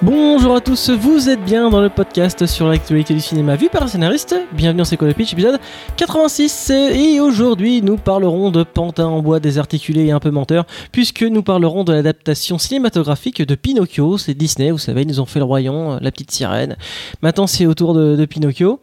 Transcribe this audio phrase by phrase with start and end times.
[0.00, 3.82] Bonjour à tous, vous êtes bien dans le podcast sur l'actualité du cinéma vu par
[3.82, 4.36] un scénariste.
[4.52, 5.58] Bienvenue dans C'est pitch, épisode
[5.96, 6.70] 86.
[6.70, 11.42] Et aujourd'hui, nous parlerons de Pantin en bois désarticulé et un peu menteur, puisque nous
[11.42, 14.18] parlerons de l'adaptation cinématographique de Pinocchio.
[14.18, 16.76] C'est Disney, vous savez, ils nous ont fait le royaume, la petite sirène.
[17.20, 18.78] Maintenant, c'est au tour de Pinocchio.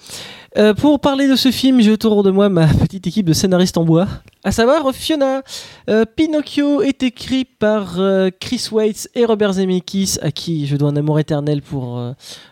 [0.57, 3.77] Euh, pour parler de ce film, j'ai autour de moi ma petite équipe de scénaristes
[3.77, 4.07] en bois,
[4.45, 5.43] à savoir Fiona.
[5.89, 10.91] Euh, Pinocchio est écrit par euh, Chris Waits et Robert Zemeckis, à qui je dois
[10.91, 12.01] un amour éternel pour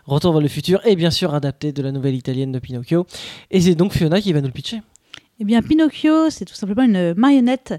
[0.06, 3.06] Retour vers le futur, et bien sûr adapté de la nouvelle italienne de Pinocchio.
[3.52, 4.82] Et c'est donc Fiona qui va nous le pitcher.
[5.40, 7.76] Eh bien, Pinocchio, c'est tout simplement une marionnette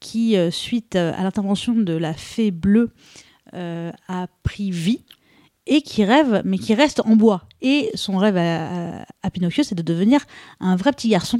[0.00, 2.90] qui, suite à l'intervention de la fée bleue,
[3.54, 5.00] a pris vie
[5.66, 7.42] et qui rêve, mais qui reste en bois.
[7.60, 10.20] Et son rêve à, à- à Pinocchio, c'est de devenir
[10.60, 11.38] un vrai petit garçon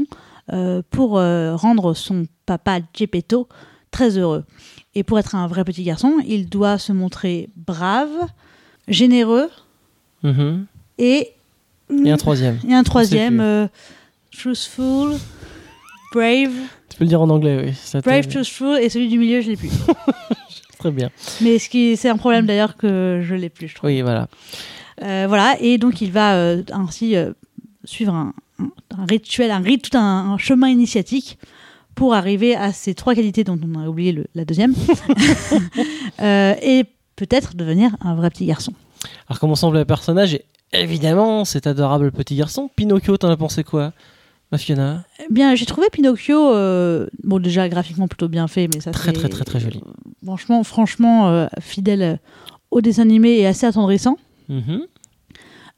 [0.52, 3.48] euh, pour euh, rendre son papa Geppetto
[3.90, 4.44] très heureux.
[4.94, 8.10] Et pour être un vrai petit garçon, il doit se montrer brave,
[8.88, 9.48] généreux
[10.22, 10.66] Mhm.
[10.98, 11.30] et
[12.04, 12.58] Et un troisième.
[12.68, 13.66] et un troisième, euh,
[14.30, 15.16] truthful,
[16.14, 16.52] brave,
[16.88, 18.00] Tu peux le dire en anglais, oui.
[18.02, 19.70] brave, truthful, et celui du milieu, je l'ai plus.
[20.82, 21.10] Très bien.
[21.40, 23.88] Mais ce qui, c'est un problème d'ailleurs que je l'ai plus, je trouve.
[23.88, 24.26] Oui, voilà.
[25.02, 27.32] Euh, voilà, et donc il va euh, ainsi euh,
[27.84, 28.34] suivre un,
[29.08, 31.38] rituel, un rite, tout un, un chemin initiatique
[31.94, 34.74] pour arriver à ces trois qualités dont on a oublié le- la deuxième,
[36.20, 36.84] et
[37.16, 38.72] peut-être devenir un vrai petit garçon.
[39.28, 40.38] Alors, comment semble le personnage
[40.72, 42.70] évidemment, cet adorable petit garçon.
[42.74, 43.92] Pinocchio, t'en as pensé quoi?
[44.52, 48.80] Ma Fiona Eh bien, j'ai trouvé Pinocchio, euh, bon déjà graphiquement plutôt bien fait, mais
[48.80, 49.80] ça Très, c'est- très, très, très joli.
[50.24, 52.16] Franchement, franchement euh, fidèle euh,
[52.70, 54.16] au dessin animé et assez attendrissant.
[54.48, 54.82] Mhm.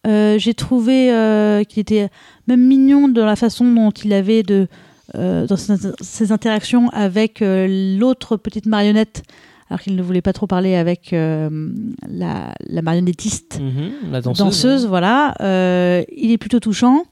[0.07, 2.11] Euh, j'ai trouvé euh, qu'il était
[2.47, 4.69] même mignon dans la façon dont il avait de
[5.15, 9.23] euh, dans ses, ses interactions avec euh, l'autre petite marionnette,
[9.71, 11.71] alors qu'il ne voulait pas trop parler avec euh,
[12.09, 14.11] la, la marionnettiste Mhm.
[14.13, 14.45] La danseuse.
[14.45, 15.35] danseuse, voilà.
[15.41, 17.05] Euh, il est plutôt touchant.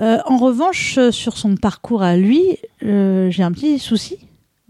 [0.00, 2.42] Euh, en revanche, euh, sur son parcours à lui,
[2.82, 4.18] euh, j'ai un petit souci.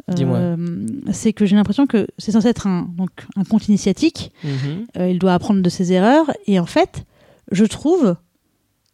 [0.09, 0.39] Dis-moi.
[0.39, 4.31] Euh, c'est que j'ai l'impression que c'est censé être un, donc, un conte initiatique.
[4.45, 4.87] Mhm.
[5.11, 6.31] Il doit apprendre de ses erreurs.
[6.47, 7.05] Et en fait,
[7.51, 8.15] je trouve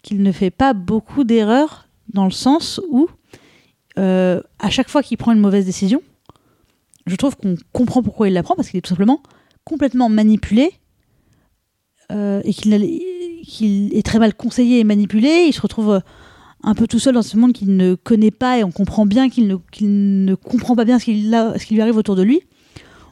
[0.02, 3.08] qu'il ne fait pas beaucoup d'erreurs dans le sens où,
[3.96, 6.00] à chaque fois qu'il prend une mauvaise décision,
[7.06, 9.22] je trouve qu'on comprend pourquoi il la prend parce qu'il est tout simplement
[9.64, 10.72] complètement manipulé
[12.10, 15.44] et qu'il est très mal conseillé et manipulé.
[15.46, 16.00] Il se retrouve
[16.62, 19.28] un peu tout seul dans ce monde qu'il ne connaît pas et on comprend bien
[19.28, 22.40] qu'il ne, comprend pas bien ce, qu'il a- ce qui lui arrive autour de lui.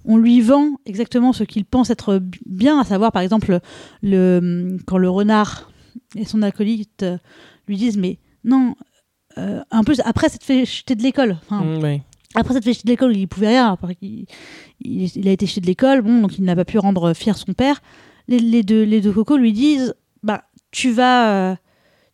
[0.05, 3.59] On lui vend exactement ce qu'il pense être bien, à savoir par exemple
[4.03, 5.71] le, quand le renard
[6.17, 7.19] et son acolyte euh,
[7.69, 8.75] lui disent mais non,
[9.39, 11.37] euh, en plus après ça te fait jeter de l'école.
[11.43, 12.01] Enfin, Mm, oui.
[12.35, 13.77] après cette fait de l'école, il pouvait rien.
[14.01, 14.25] Il,
[14.81, 17.37] il- il a été jeté de l'école, bon, donc il n'a pas pu rendre fier
[17.37, 17.83] son père.
[18.29, 21.57] Les, les deux, les deux cocos lui disent, bah, tu vas, euh,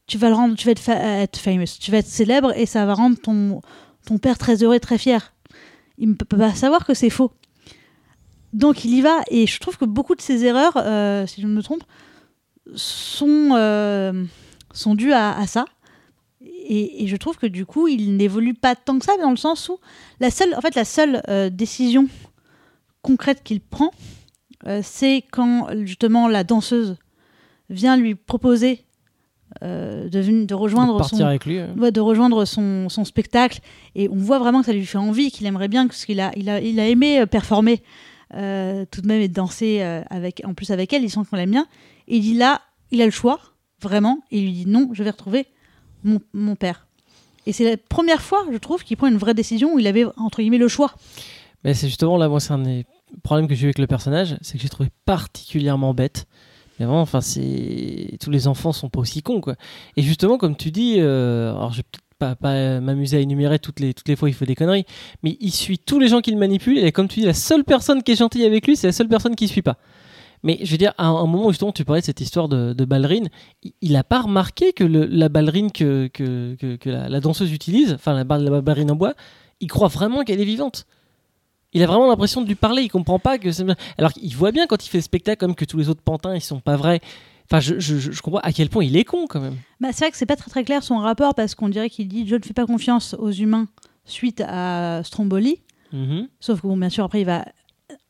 [0.06, 2.94] tu vas le rendre, tu vas être, famous, tu vas être célèbre et ça va
[2.94, 3.60] rendre ton,
[4.06, 5.32] ton père très heureux et très fier.
[5.98, 7.32] Il ne peut pas savoir que c'est faux.
[8.52, 11.46] Donc il y va et je trouve que beaucoup de ses erreurs, euh, si je
[11.46, 11.82] ne me trompe,
[12.74, 14.24] sont, euh,
[14.72, 15.64] sont dues à, ça.
[16.40, 19.68] Et, je trouve que du coup, il n'évolue pas tant que ça, dans le sens
[19.68, 19.78] où
[20.20, 22.08] la seule, en fait, la seule euh, décision
[23.02, 23.92] concrète qu'il prend,
[24.66, 26.96] euh, c'est quand justement la danseuse
[27.70, 28.85] vient lui proposer
[29.62, 31.60] euh, de, de De rejoindre partir son, avec lui.
[31.78, 33.60] ouais, de rejoindre son, son spectacle
[33.94, 36.32] et on voit vraiment que ça lui fait envie, qu'il aimerait bien parce qu'il a,
[36.36, 37.82] il a, il a aimé euh, performer
[38.34, 41.36] euh, tout de même et danser euh, avec, en plus avec elle, il sent qu'on
[41.36, 41.66] l'aime bien.
[42.08, 43.38] Et il dit là, il a le choix,
[43.80, 45.46] vraiment, et il lui dit non, je vais retrouver
[46.02, 46.86] mon, mon père.
[47.46, 50.04] Et c'est la première fois, je trouve, qu'il prend une vraie décision où il avait
[50.16, 50.92] entre guillemets le choix.
[51.62, 52.84] Mais c'est justement là, moi, c'est un des
[53.22, 56.26] problèmes que j'ai eu avec le personnage, c'est que j'ai trouvé particulièrement bête.
[56.78, 59.56] Mais vraiment, enfin, c'est tous les enfants sont pas aussi cons, quoi.
[59.96, 63.80] Et justement, comme tu dis, euh, alors je vais peut-être pas, m'amuser à énumérer toutes
[63.80, 64.86] les toutes les fois il fait des conneries,
[65.22, 66.78] mais il suit tous les gens qu'il manipule.
[66.78, 69.08] Et comme tu dis, la seule personne qui est gentille avec lui, c'est la seule
[69.08, 69.76] personne qui suit pas.
[70.42, 72.84] Mais je veux dire, à un, moment justement tu parlais de cette histoire de, de
[72.84, 73.28] ballerine,
[73.62, 78.12] il- il a pas remarqué que la ballerine que, que, que, la, danseuse utilise, enfin
[78.12, 79.14] la, la ballerine en bois,
[79.60, 80.86] il croit vraiment qu'elle est vivante.
[81.76, 83.64] Il a vraiment l'impression de lui parler, il comprend pas que c'est.
[83.98, 86.34] Alors qu'il voit bien quand il fait le spectacle, comme que tous les autres pantins,
[86.34, 87.00] ils sont pas vrais.
[87.44, 89.56] Enfin, je, je, je- je comprends à quel point il est con quand même.
[89.80, 92.08] Bah, c'est vrai que c'est pas très très clair son rapport parce qu'on dirait qu'il
[92.08, 93.68] dit je ne fais pas confiance aux humains
[94.04, 95.60] suite à Stromboli.
[95.92, 96.28] Mhm.
[96.40, 97.44] Sauf que bon, bien sûr, après il va.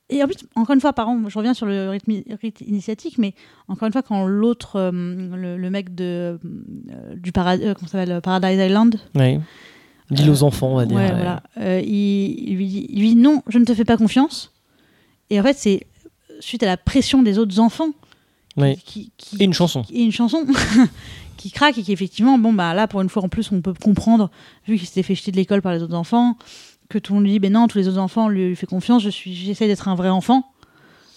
[0.09, 3.35] Et en plus, encore une fois, par je reviens sur le rythme, rite initiatique, mais
[3.67, 6.39] encore une fois, quand l'autre, euh, le, le mec de,
[6.93, 9.01] euh, du paradis, comment ça Paradise Island.
[10.11, 10.97] Dis aux enfants, on va dire.
[10.97, 11.13] ouais, ouais.
[11.15, 14.53] voilà, euh, il, lui dit, il lui dit non, je ne te fais pas confiance.
[15.31, 15.87] Et en fait, c'est
[16.41, 17.91] suite à la pression des autres enfants.
[18.57, 18.77] Oui.
[18.85, 19.83] Qui, qui- Et une chanson.
[19.93, 20.47] et une chanson
[21.37, 23.75] qui craque et qui effectivement bon bah là pour une fois en plus on peut
[23.75, 24.31] comprendre
[24.67, 26.39] vu qu'il s'était fait jeter de l'école par les autres enfants
[26.89, 28.65] que tout le monde lui dit ben non tous les autres enfants lui, lui fait
[28.67, 30.47] confiance je suis j'essaie d'être un vrai enfant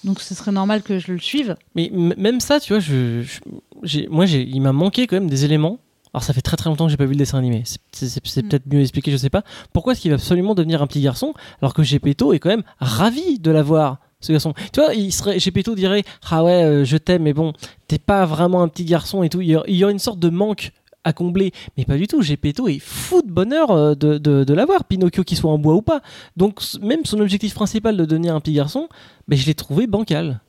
[0.03, 3.39] donc ce serait normal que je le suive Mais même ça, tu vois, je, je-
[3.83, 5.80] j'ai- moi, j'ai, il m'a manqué quand même des éléments.
[6.14, 7.62] Alors, ça fait très très longtemps que j'ai pas vu le dessin animé.
[7.66, 8.50] C'est, c'est- c'est- c'est Mm.
[8.50, 9.44] peut-être mieux expliqué, je sais pas.
[9.74, 12.64] Pourquoi est-ce qu'il va absolument devenir un petit garçon alors que Gepetto est quand même
[12.80, 14.54] ravi de l'avoir, ce garçon?
[14.74, 17.54] Tu vois, il serait, Gepetto dirait Ah ouais, euh, je t'aime, mais bon,
[17.88, 19.42] t'es pas vraiment un petit garçon et tout.
[19.42, 20.72] Il y, aurait une sorte de manque
[21.04, 21.52] à combler.
[21.78, 22.22] Mais pas du tout.
[22.24, 25.76] Gepetto est fou de bonheur euh, de, de, de l'avoir, Pinocchio qu'il soit en bois
[25.76, 26.02] ou pas.
[26.38, 28.90] Donc, même son objectif principal de devenir un petit garçon,
[29.28, 30.42] ben, je l'ai trouvé bancal.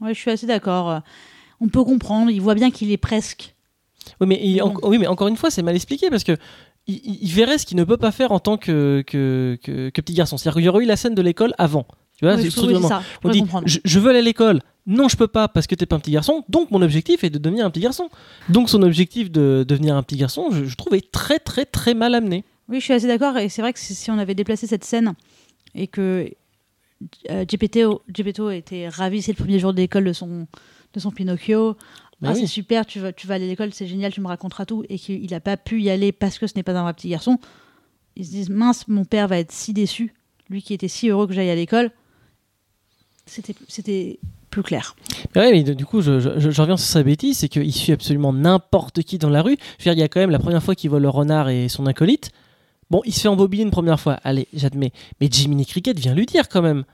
[0.00, 1.00] ouais je suis assez d'accord
[1.60, 3.54] on peut comprendre il voit bien qu'il est presque
[4.20, 4.74] Oui, mais, il- Bon.
[4.82, 6.36] en- oui, mais encore une fois, c'est mal expliqué parce que
[6.88, 10.14] il, verrait ce qu'il ne peut pas faire en tant que, que, que- que petit
[10.14, 10.36] garçon.
[10.36, 11.84] C'est-à-dire qu'il y aurait eu la scène de l'école avant.
[12.18, 14.60] Tu vois, je- oui, ça je On dit je, je veux aller à l'école.
[14.86, 16.44] Non, je peux pas parce que t'es pas un petit garçon.
[16.48, 18.08] Donc mon objectif est de devenir un petit garçon.
[18.48, 21.92] Donc son objectif de devenir un petit garçon, je, je trouve est très très très
[21.94, 22.44] mal amené.
[22.68, 23.36] Oui, je suis assez d'accord.
[23.36, 25.14] Et c'est vrai que si on avait déplacé cette scène
[25.74, 26.30] et que
[27.30, 30.46] euh, Geppetto était ravi, c'est le premier jour d'école de son,
[30.94, 31.76] de son Pinocchio.
[32.22, 32.40] Ah, oui.
[32.40, 34.84] c'est super, tu vas, tu vas aller à l'école, c'est génial, tu me raconteras tout.
[34.88, 37.08] Et qu'il n'a pas pu y aller parce que ce n'est pas un vrai petit
[37.10, 37.38] garçon.
[38.16, 40.14] Ils se disent, mince, mon père va être si déçu.
[40.48, 41.90] Lui qui était si heureux que j'aille à l'école.
[43.26, 44.18] C'était
[44.50, 44.94] plus clair.
[45.34, 47.92] Mais ouais, mais de- du coup, je- je reviens sur sa bêtise, c'est qu'il suit
[47.92, 49.56] absolument n'importe qui dans la rue.
[49.78, 51.48] Je veux dire, il y a quand même la première fois qu'il voit le renard
[51.48, 52.30] et son acolyte.
[52.88, 54.92] Bon, il se fait embobiner une première fois, allez, j'admets.
[55.20, 56.84] Mais Jiminy Cricket vient lui dire quand même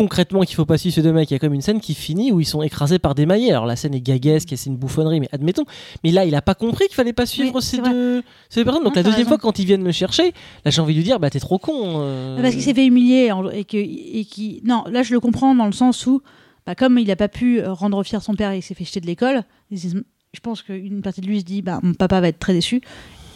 [0.00, 1.30] concrètement qu'il faut pas suivre ces deux mecs.
[1.30, 3.50] Il y a même une scène qui finit où ils sont écrasés par des maillets.
[3.50, 5.64] Alors la scène est gaguesque et c'est une bouffonnerie, mais admettons.
[6.02, 8.64] Mais là, il a pas compris qu'il fallait pas suivre Oui, ces, deux, ces deux
[8.64, 8.82] personnes.
[8.84, 9.28] Donc la deuxième raison.
[9.28, 10.32] fois, quand ils viennent me chercher,
[10.64, 12.00] là j'ai envie de lui dire, bah t'es trop con.
[12.00, 12.40] euh.
[12.40, 15.66] Parce qu'il s'est fait humilier et que et qui non là je le comprends dans
[15.66, 16.22] le sens où
[16.66, 18.84] bah, comme il n'a pas pu euh, rendre fier son père et il s'est fait
[18.84, 22.28] jeter de l'école je pense qu'une partie de lui se dit bah mon papa va
[22.28, 22.80] être très déçu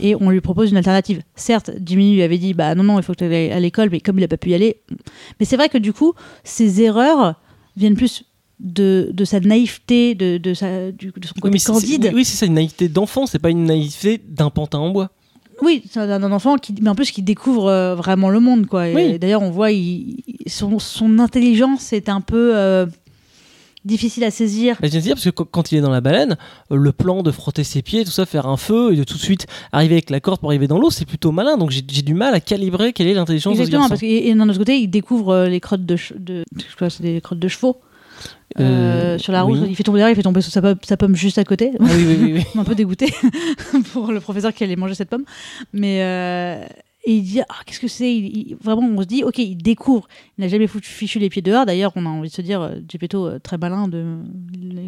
[0.01, 3.03] et on lui propose une alternative certes Jimmy lui avait dit bah non non il
[3.03, 4.77] faut que tu ailles à l'école mais comme il n'a pas pu y aller
[5.39, 7.41] mais c'est vrai que du coup ces erreurs
[7.77, 8.25] viennent plus
[8.61, 12.47] de, de sa naïveté de, de, sa, du- de son côté candide oui, c'est ça,
[12.47, 15.11] une naïveté d'enfant, c'est pas une naïveté d'un pantin en bois.
[15.63, 18.87] Oui, c'est un, enfant qui, mais en plus qui découvre euh, vraiment le monde, quoi.
[18.93, 19.19] Oui.
[19.19, 22.87] D'ailleurs, on voit il- son, son intelligence est un peu euh,
[23.85, 24.77] difficile à saisir.
[24.81, 26.37] Bah, je viens de dire, parce que quand- il est dans la baleine,
[26.71, 29.15] euh, le plan de frotter ses pieds, tout ça, faire un feu et de tout
[29.15, 31.57] de suite arriver avec la corde pour arriver dans l'eau, c'est plutôt malin.
[31.57, 34.49] Donc j'ai du mal à calibrer quelle est l'intelligence de ce parce que et, d'un
[34.49, 37.79] autre côté, il découvre euh, les crottes de, de je crois des crottes de chevaux
[38.61, 38.63] euh,
[39.15, 39.59] Euh, sur la route.
[39.69, 41.73] Il fait tomber d'ailleurs, il fait tomber sa pomme, sa pomme juste à côté.
[41.81, 42.45] Ah oui, oui, oui, oui.
[42.61, 43.13] un peu dégoûté
[43.93, 45.25] pour le professeur qui allait manger cette pomme.
[45.73, 46.65] Mais euh,
[47.07, 48.15] et il dit ah qu'est-ce que c'est?
[48.15, 50.07] Il- il- Vraiment, on se dit ok, il découvre.
[50.39, 51.67] Il n'a jamais foutu- fichu les pieds dehors.
[51.67, 54.19] D'ailleurs, on a envie de se dire euh, Geppetto euh, très malin de.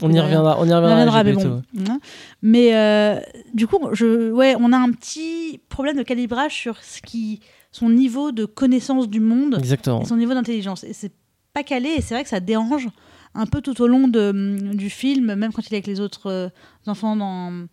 [0.02, 1.24] On y reviendra, on y reviendra.
[1.24, 1.48] mais Gepetto.
[1.74, 1.84] bon.
[1.90, 2.00] Hein.
[2.42, 3.20] Mais euh,
[3.54, 7.40] du coup, je, ouais, on a un petit problème de calibrage sur ce qui,
[7.72, 10.02] son niveau de connaissance du monde Exactement.
[10.02, 10.84] et son niveau d'intelligence.
[10.84, 11.12] Et c'est
[11.52, 12.88] pas calé, et c'est vrai que ça dérange
[13.34, 16.30] un peu tout au long de, du film, même quand il est avec les autres
[16.30, 16.48] euh,
[16.86, 17.66] enfants dans,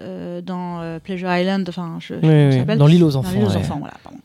[0.00, 2.78] euh, dans euh, Pleasure Island, enfin, je, je Oui, oui, s'appelle.
[2.78, 3.32] Dans l'île aux Dans enfants.
[3.32, 3.56] l'île aux ouais.
[3.56, 4.18] enfants, voilà, pardon.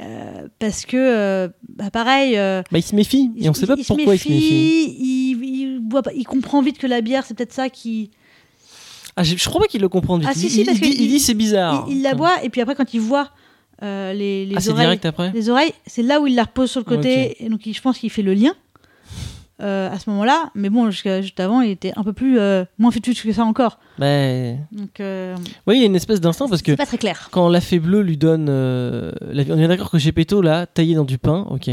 [0.00, 3.74] Euh, parce que, euh, bah, pareil, euh, Bah, il se méfie, et on sait pas
[3.78, 4.96] il pourquoi il se méfie.
[4.98, 8.10] il, il, boit pas- il comprend vite que la bière, c'est peut-être ça qui.
[9.16, 10.90] Ah, je, je crois pas qu'il le comprend du Ah, si, si, il parce dit,
[10.90, 11.86] que il il- dit c'est bizarre.
[11.88, 13.30] Il, la boit, et puis après, quand il voit
[13.82, 14.98] les, les ah, oreilles.
[15.34, 17.98] Les oreilles, c'est là où il la repose sur le côté, et donc je pense
[17.98, 18.52] qu'il fait le lien
[19.62, 20.50] euh, à ce moment-là.
[20.54, 23.44] Mais bon, jusqu'à juste avant, il était un peu plus euh, moins futur que ça
[23.44, 23.78] encore.
[23.98, 26.98] Bah, Donc, euh, Oui, il y a une espèce d'instinct parce que c'est pas très
[26.98, 27.28] clair.
[27.30, 28.48] quand la fée bleue lui donne.
[28.48, 31.70] euh, la- on est d'accord que Gepetto l'a taillé dans du pain, ok.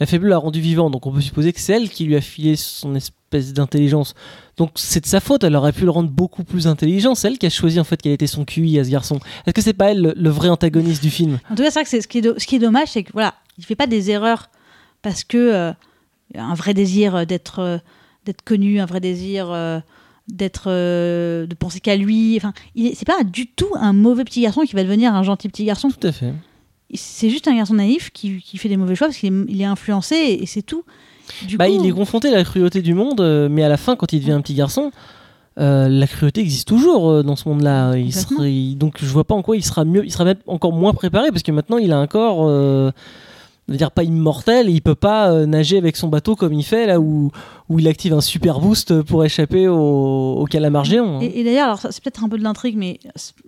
[0.00, 2.16] La fée bleue l'a rendu vivant, donc on peut supposer que c'est elle qui lui
[2.16, 4.14] a filé son espèce d'intelligence.
[4.56, 7.14] Donc c'est de sa faute, elle aurait pu le rendre beaucoup plus intelligent.
[7.14, 9.20] C'est elle qui a choisi en fait quel était son QI à ce garçon.
[9.46, 11.38] Est-ce que c'est pas elle le, le vrai antagoniste du film?
[11.48, 12.88] En tout cas, c'est vrai que c'est- ce qui est, do- ce qui est dommage,
[12.88, 14.50] c'est que voilà, il fait pas des erreurs
[15.02, 15.72] parce que euh,
[16.36, 17.78] un vrai désir euh, d'être euh,
[18.26, 19.80] d'être connu, un vrai désir euh,
[20.28, 22.36] d'être euh, de penser qu'à lui.
[22.36, 22.52] Enfin,
[22.94, 25.88] c'est pas du tout un mauvais petit garçon qui va devenir un gentil petit garçon.
[25.90, 26.32] Tout à fait.
[26.94, 30.16] C'est juste un garçon naïf qui, qui fait des mauvais choix parce qu'il est, influencé
[30.16, 30.82] et, et c'est tout.
[31.46, 33.20] Du Bah, coup, il est confronté à la cruauté du monde,
[33.50, 34.90] mais à la fin, quand il devient un petit garçon,
[35.58, 37.94] euh, la cruauté existe toujours dans ce monde-là.
[37.96, 40.92] Il- donc je vois pas en quoi il sera mieux, il sera même encore moins
[40.92, 42.90] préparé parce que maintenant il a un corps, euh,
[43.70, 46.52] je veux dire pas immortel, et il peut pas euh, nager avec son bateau comme
[46.52, 47.30] il fait là où
[47.68, 49.76] où il active un super boost pour échapper au,
[50.40, 51.18] au calamar géant.
[51.18, 51.20] hein.
[51.22, 52.98] Et, et d'ailleurs, alors c'est peut-être un peu de l'intrigue, mais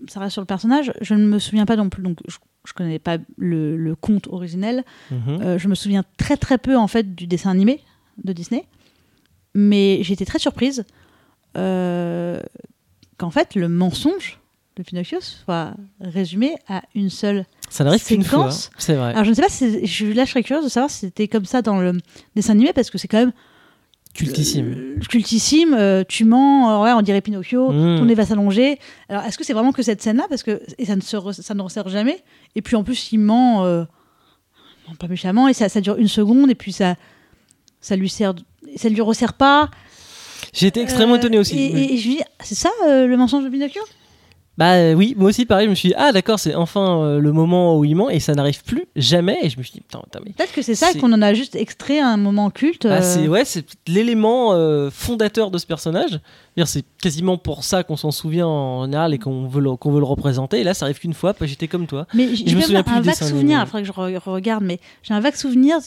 [0.07, 0.93] ça reste sur le personnage.
[1.01, 4.29] Je ne me souviens pas non plus, donc je, je connais pas le, le conte
[4.29, 4.85] originel.
[5.11, 5.19] Mhm.
[5.43, 7.81] Euh, je me souviens très très peu en fait du dessin animé
[8.23, 8.65] de Disney.
[9.55, 10.85] mais j'étais très surprise
[11.57, 12.41] euh,
[13.19, 14.39] qu'en fait le mensonge
[14.77, 17.45] de Pinocchio soit résumé à une seule.
[17.69, 19.11] Ça n'arrive qu'une fois, hein, c'est vrai.
[19.13, 21.29] Alors je ne sais pas, si, je, là je serais curieuse de savoir si c'était
[21.29, 21.93] comme ça dans le
[22.37, 23.33] dessin animé parce que c'est quand même
[24.15, 24.75] Cultissime.
[24.77, 25.73] euh, cultissime.
[25.75, 27.71] euh, tu mens, euh, ouais, on dirait Pinocchio.
[27.71, 27.99] Mm.
[27.99, 28.79] Ton nez va s'allonger.
[29.09, 30.27] Alors, est-ce que c'est vraiment que cette scène-là?
[30.29, 32.23] Parce que et ça ne, se re- ça ne resserre jamais.
[32.55, 33.85] Et puis, en plus, il ment, euh,
[34.87, 36.97] non, pas méchamment, et ça, ça dure une seconde, et puis ça,
[37.81, 38.35] ça lui sert,
[38.77, 39.71] ça lui resserre pas.
[40.53, 41.59] J'ai été extrêmement étonné aussi.
[41.59, 41.81] Et, oui.
[41.81, 43.81] et- et je dis, c'est ça le mensonge de Pinocchio?
[44.59, 47.21] Bah euh, oui, moi aussi pareil, je me suis dit, ah d'accord, c'est enfin euh,
[47.21, 49.39] le moment où il ment et ça n'arrive plus jamais.
[49.43, 50.33] Et je me suis dit, putain, putain, mais.
[50.33, 52.85] Peut-être que c'est ça qu'on en a juste extrait un moment culte.
[52.85, 56.21] Euh, c'est ouais, c'est l'élément euh, fondateur de ce personnage.
[56.67, 60.05] C'est quasiment pour ça qu'on s'en souvient en général et qu'on veut, le, veut le
[60.05, 60.61] représenter.
[60.61, 61.33] Et là, ça arrive qu'une fois.
[61.33, 62.07] Bah, J'étais comme toi.
[62.13, 65.21] Mais j'ai un du vague souvenir, il faudrait que je re- regarde, mais j'ai un
[65.21, 65.79] vague souvenir.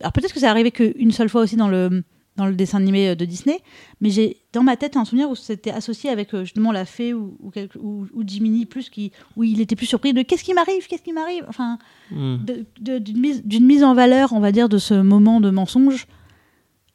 [0.00, 2.02] Alors peut-être que c'est arrivé qu'une seule fois aussi dans le,
[2.36, 3.60] dans le dessin animé euh, de Disney,
[4.00, 7.14] mais j'ai dans ma tête un souvenir où c'était associé avec euh, justement la fée
[7.14, 10.42] ou, ou, quelque- ou, ou Jiminy plus, qui, où il était plus surpris de qu'est-ce
[10.42, 11.78] qui m'arrive, qu'est-ce qui m'arrive, enfin,
[12.10, 12.36] Hmm.
[12.78, 16.06] d'une mise, mise en valeur, on va dire, de ce moment de mensonge.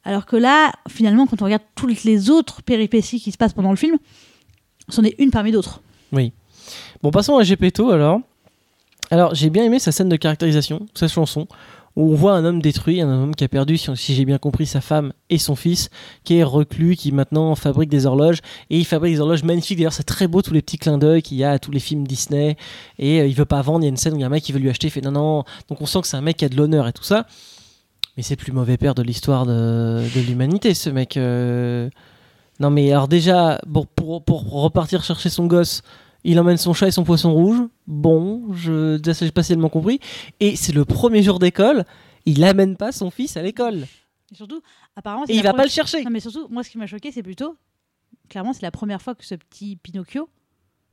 [0.04, 3.70] Alors que là, finalement, quand on regarde toutes les autres péripéties qui se passent pendant
[3.70, 3.96] le film,
[4.88, 5.82] c'en est une parmi d'autres.
[7.02, 8.20] Bon, passons à Gepetto alors.
[9.10, 11.48] Alors, j'ai bien aimé sa scène de caractérisation, sa chanson,
[11.96, 14.66] où on voit un homme détruit, un homme qui a perdu, si, j'ai bien compris,
[14.66, 15.90] sa femme et son fils,
[16.24, 18.38] qui est reclus, qui maintenant fabrique des horloges.
[18.70, 19.78] Et il fabrique des horloges magnifiques.
[19.78, 21.80] D'ailleurs, c'est très beau tous les petits clins d'œil qu'il y a à tous les
[21.80, 22.56] films Disney.
[22.98, 23.80] Et euh, il veut pas vendre.
[23.80, 24.86] Il y a une scène où il y a un mec qui veut lui acheter,
[24.86, 25.44] il fait non, non.
[25.68, 27.26] Donc on sent que c'est un mec qui a de l'honneur et tout ça.
[28.16, 31.16] Mais c'est le plus mauvais père de l'histoire de, l'humanité, ce mec.
[31.16, 31.88] euh.
[32.60, 33.60] Non, mais alors déjà,
[33.96, 35.82] pour repartir chercher son gosse,
[36.24, 37.58] il emmène son chat et son poisson rouge.
[37.86, 40.00] Bon, je j'ai pas tellement compris.
[40.40, 41.84] Et c'est le premier jour d'école,
[42.26, 43.86] il amène pas son fils à l'école.
[44.32, 44.60] Et surtout,
[44.96, 46.04] apparemment, Et il va pas le chercher.
[46.04, 47.56] Non, mais surtout, moi, ce qui m'a choqué, c'est plutôt,
[48.28, 50.28] clairement, c'est la première fois que ce petit Pinocchio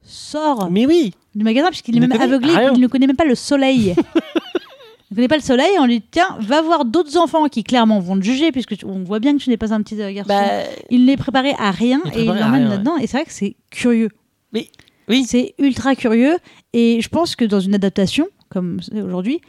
[0.02, 2.74] sort Mais oui, du magasin, puisqu'il est même aveuglé, rien.
[2.74, 3.96] il ne connaît même pas le soleil.
[5.10, 7.64] il ne connaît pas le soleil, on lui dit, tiens, va voir d'autres enfants qui,
[7.64, 9.98] clairement, vont te juger, puisque tu- on voit bien que tu n'es pas un petit
[9.98, 10.28] garçon.
[10.30, 13.34] bah, il n'est préparé à rien Il et il l'emmène là-dedans, et c'est vrai que
[13.34, 14.10] c'est curieux.
[14.54, 14.70] Mais-
[15.10, 15.26] oui.
[15.28, 16.38] C'est ultra curieux,
[16.74, 19.42] et je pense que dans une adaptation, comme c'est aujourd'hui,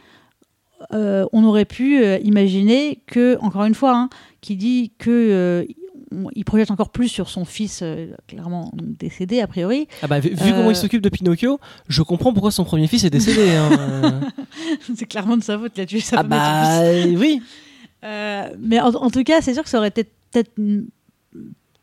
[0.93, 4.09] euh, on aurait pu euh, imaginer que, encore une fois, hein,
[4.41, 5.65] qui dit que euh,
[6.33, 7.83] il projette encore plus sur son fils,
[8.27, 9.87] clairement décédé a priori.
[10.01, 13.03] ah bah, vu, vu comment il s'occupe de Pinocchio, je comprends pourquoi son premier fils
[13.03, 13.51] est décédé.
[13.51, 14.21] hein.
[14.95, 16.81] C'est clairement de sa faute, il a tué sa ah bah
[17.15, 17.41] oui.
[18.01, 20.83] Mais en, en tout cas, c'est sûr que ça aurait été peut-être mm,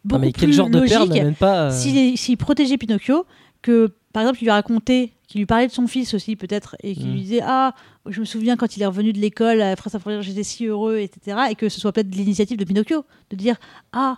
[0.05, 3.27] beaucoup Non, mais quel plus genre de logique s'il protégeait Pinocchio,
[3.63, 6.95] que par exemple, il lui racontait, qu'il lui parlait de son fils aussi peut-être, et
[6.95, 7.13] qu'il Mm.
[7.13, 7.75] lui disait Ah,
[8.07, 10.99] je me souviens quand il est revenu de l'école, après sa première, j'étais si heureux,
[10.99, 11.39] etc.
[11.51, 13.57] Et que ce soit peut-être l'initiative de Pinocchio, de dire
[13.93, 14.17] Ah,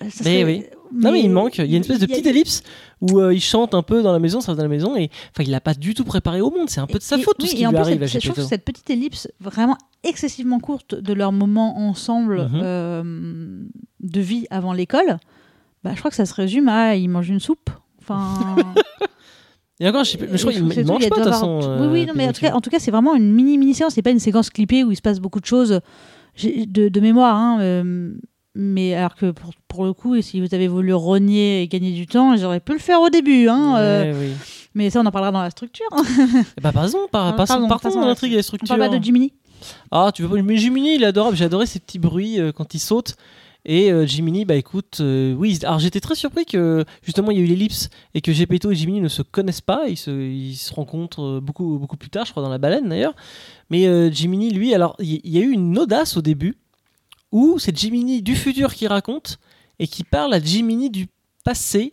[0.00, 0.64] ça Mais serait- oui.
[0.92, 2.62] Non mais il manque, il y a une espèce de a- petite ellipse
[3.00, 5.10] où euh, il chante un peu dans la maison, ça va dans la maison et
[5.32, 7.22] enfin il a pas du tout préparé au monde, c'est un peu de sa Et-
[7.22, 8.48] faute tout oui, ce et qui en lui plus, arrive à cette- je trouve que
[8.48, 12.60] cette petite ellipse vraiment excessivement courte de leur moment ensemble Mhm.
[12.62, 13.62] euh,
[14.00, 15.18] de vie avant l'école,
[15.82, 17.70] bah, je crois que ça se résume à il mange une soupe.
[18.08, 18.56] Enfin,
[19.80, 21.76] Et encore, je, sais plus, mais je crois qu'il mange pas de toute avoir- façon.
[21.82, 23.58] Oui, oui, euh, non, mais en tout cas, en tout cas, c'est vraiment une mini
[23.58, 23.92] mini séance.
[23.92, 25.80] C'est pas une séquence clippée où il se passe beaucoup de choses
[26.42, 27.36] de, de mémoire.
[27.36, 28.14] hein, euh,
[28.54, 32.06] mais alors que pour, pour le coup, si vous avez voulu rogner et gagner du
[32.06, 33.48] temps, j'aurais pu le faire au début.
[33.48, 34.30] Hein, euh, oui.
[34.74, 35.84] mais ça, on en parlera dans la structure.
[35.92, 36.02] hein.
[36.62, 38.68] Bah, passons, par, Ah, passons, dans à- l'intrigue et la On structure.
[38.78, 39.34] parle pas de Jiminy.
[39.90, 41.36] Ah, tu veux pas Mais Jiminy, il est adorable.
[41.36, 43.16] J'ai adoré ces petits bruits quand il saute.
[43.68, 45.58] Et euh, Jiminy, bah écoute, euh, oui.
[45.64, 48.76] Alors j'étais très surpris que justement il y a eu l'ellipse et que Gepetto et
[48.76, 49.88] Jiminy ne se connaissent pas.
[49.88, 52.88] Ils se, ils se rencontrent euh, beaucoup, beaucoup plus tard, je crois, dans la baleine
[52.88, 53.16] d'ailleurs.
[53.68, 56.56] Mais euh, Jiminy, lui, alors il y, a eu une audace au début
[57.32, 59.40] où c'est Jiminy du futur qui raconte
[59.80, 61.08] et qui parle à Jiminy du
[61.44, 61.92] passé.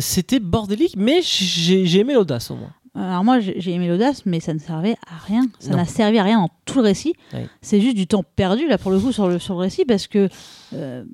[0.00, 2.72] C'était bordélique, mais j'ai j'ai aimé l'audace au moins.
[2.94, 5.46] Alors moi, j'ai aimé l'audace, mais ça ne servait à rien.
[5.60, 7.14] Ça n'a servi à rien dans tout le récit.
[7.62, 10.06] C'est juste du temps perdu, là, pour le coup, sur le, sur le récit, parce
[10.06, 10.28] que
[10.74, 11.04] euh,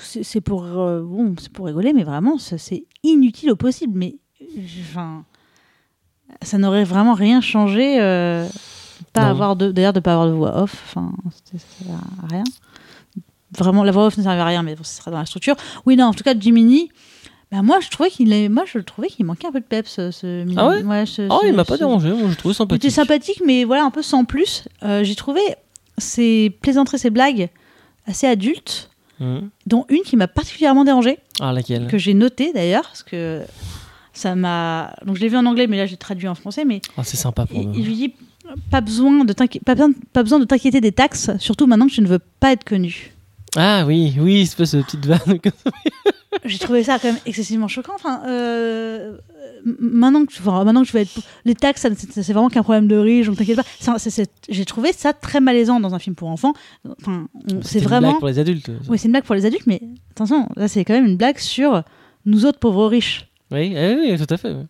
[0.00, 3.92] c'est pour, euh, bon, pour rigoler, mais vraiment, ça, c'est inutile au possible.
[3.96, 4.16] Mais
[4.80, 5.24] enfin,
[6.42, 8.00] ça n'aurait vraiment rien changé.
[8.00, 8.48] euh,
[9.12, 9.28] pas Non.
[9.28, 10.82] avoir de, d'ailleurs, de pas avoir de voix off.
[10.88, 11.12] Enfin,
[11.44, 12.44] ça sert à rien.
[13.56, 15.54] Vraiment, la voix off ne servait à rien, mais bon, ce sera dans la structure.
[15.86, 16.90] Oui, non, en tout cas, Jiminy.
[17.50, 18.48] Bah moi, je trouvais qu'il est...
[18.50, 19.90] moi, je trouvais qu'il manquait un peu de peps.
[19.90, 22.10] Ce, ce Ah ouais ce- Oh, il ce- m'a pas dérangé.
[22.10, 22.84] Moi, je trouvais il sympathique.
[22.84, 24.64] était sympathique, mais voilà, un peu sans plus.
[24.82, 25.40] Euh, J'ai trouvé
[25.96, 27.48] ses plaisanteries, ses blagues
[28.06, 28.90] assez adultes,
[29.20, 29.48] Mhm.
[29.66, 31.86] dont une qui m'a particulièrement dérangée, Ah, laquelle?
[31.88, 33.42] Que j'ai notée d'ailleurs, parce que
[34.12, 34.94] ça m'a.
[35.06, 36.64] Donc je l'ai vu en anglais, mais là j'ai traduit en français.
[36.64, 38.14] Mais Ah, c'est sympa pour il, il lui dit
[38.70, 42.00] pas besoin de pas besoin, pas besoin de t'inquiéter des taxes, surtout maintenant que tu
[42.02, 43.12] ne veux pas être connu.
[43.56, 45.38] Ah oui, oui, espèce de petite vanne.
[46.44, 47.94] J'ai trouvé ça quand même excessivement choquant.
[47.94, 49.16] Enfin, euh,
[49.64, 51.20] maintenant que, enfin, maintenant que tu vas être.
[51.44, 53.96] Les taxes, c'est vraiment qu'un problème de riche, donc t'inquiète pas.
[54.48, 56.52] J'ai trouvé ça très malaisant dans un film pour enfants.
[57.00, 58.08] Enfin, c'est C'était une vraiment.
[58.10, 58.66] blague pour les adultes.
[58.66, 58.72] ça.
[58.88, 61.38] Oui, c'est une blague pour les adultes, mais attention, là, c'est quand même une blague
[61.38, 61.82] sur
[62.26, 63.27] nous autres pauvres riches.
[63.50, 64.50] Oui, oui, tout à fait.
[64.50, 64.66] ouais.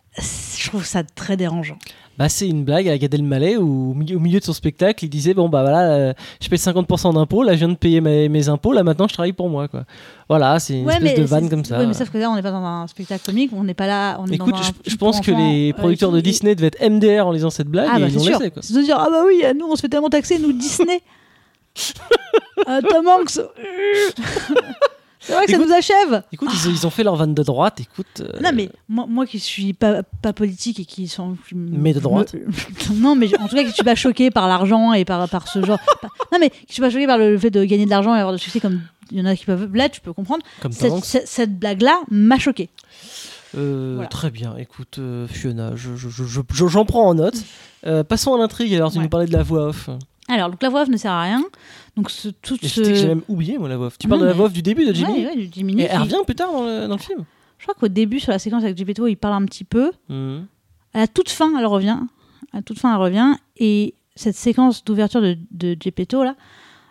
[0.56, 1.78] Je trouve ça très dérangeant.
[2.16, 5.04] Bah, c'est une blague à Gad Elmaleh où au milieu, au milieu de son spectacle,
[5.04, 8.00] il disait bon bah voilà, euh, je paye 50% d'impôts, là je viens de payer
[8.00, 9.84] mes, mes impôts, là maintenant je travaille pour moi quoi.
[10.28, 11.78] Voilà, c'est une espèce de vanne comme ça.
[11.78, 13.86] Ouais, mais sauf que là, on n'est pas dans un spectacle comique, on n'est pas
[13.86, 14.18] là.
[14.20, 16.82] On est Écoute, dans je, pense que les euh, producteurs de qui- Disney devaient être
[16.90, 18.62] MDR en lisant cette blague Ah et bah ils l'ont laissé quoi.
[18.62, 21.00] De dire ah bah oui, nous on se fait tellement taxer, nous Disney.
[22.66, 23.38] Euh, Tom Hanks.
[25.20, 26.22] c'est vrai que ça nous achève.
[26.32, 28.20] Écoute, ils, ont- ils ont fait leur vanne de droite, écoute.
[28.20, 32.00] euh, Non mais moi, moi qui suis pas, pas politique et qui sont Mais de
[32.00, 32.34] droite.
[32.34, 35.48] me- non mais en tout cas qui suis pas choquée par l'argent et par par
[35.48, 35.78] ce genre.
[36.32, 38.32] non mais qui suis pas choquée par le fait de gagner de l'argent et avoir
[38.32, 39.74] de succès comme il y en a qui peuvent.
[39.74, 40.42] Là tu peux comprendre.
[40.60, 42.68] comme Cette, cette, cette blague là m'a choquée.
[43.56, 44.08] Euh, Voilà.
[44.08, 47.36] Très bien, écoute, euh, Fiona, je- je- je- je- j'en prends en note.
[47.86, 49.04] Euh, passons à l'intrigue, alors tu Ouais.
[49.04, 49.88] nous parlais de la voix off.
[50.28, 51.42] Alors donc la voix off ne sert à rien.
[51.96, 52.82] Donc ce, tout ce.
[52.94, 53.98] J'ai même oublié, moi, la voix off.
[53.98, 55.48] Tu Non, parles de la mais- voix off du début de Jimmy Ouais, ouais, du
[55.52, 57.24] Jiminy Et elle revient plus tard dans le, dans le film
[57.58, 59.90] Je crois qu'au début sur la séquence avec Gepetto il parle un petit peu.
[60.08, 60.46] Mhm.
[60.94, 61.98] À la toute fin, elle revient.
[62.52, 63.34] À la toute fin, elle revient.
[63.56, 65.74] Et cette séquence d'ouverture de, de
[66.24, 66.34] là,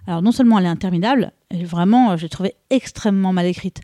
[0.07, 3.45] alors non seulement elle est interminable, elle est vraiment, euh, je l'ai trouvée extrêmement mal
[3.45, 3.81] écrite.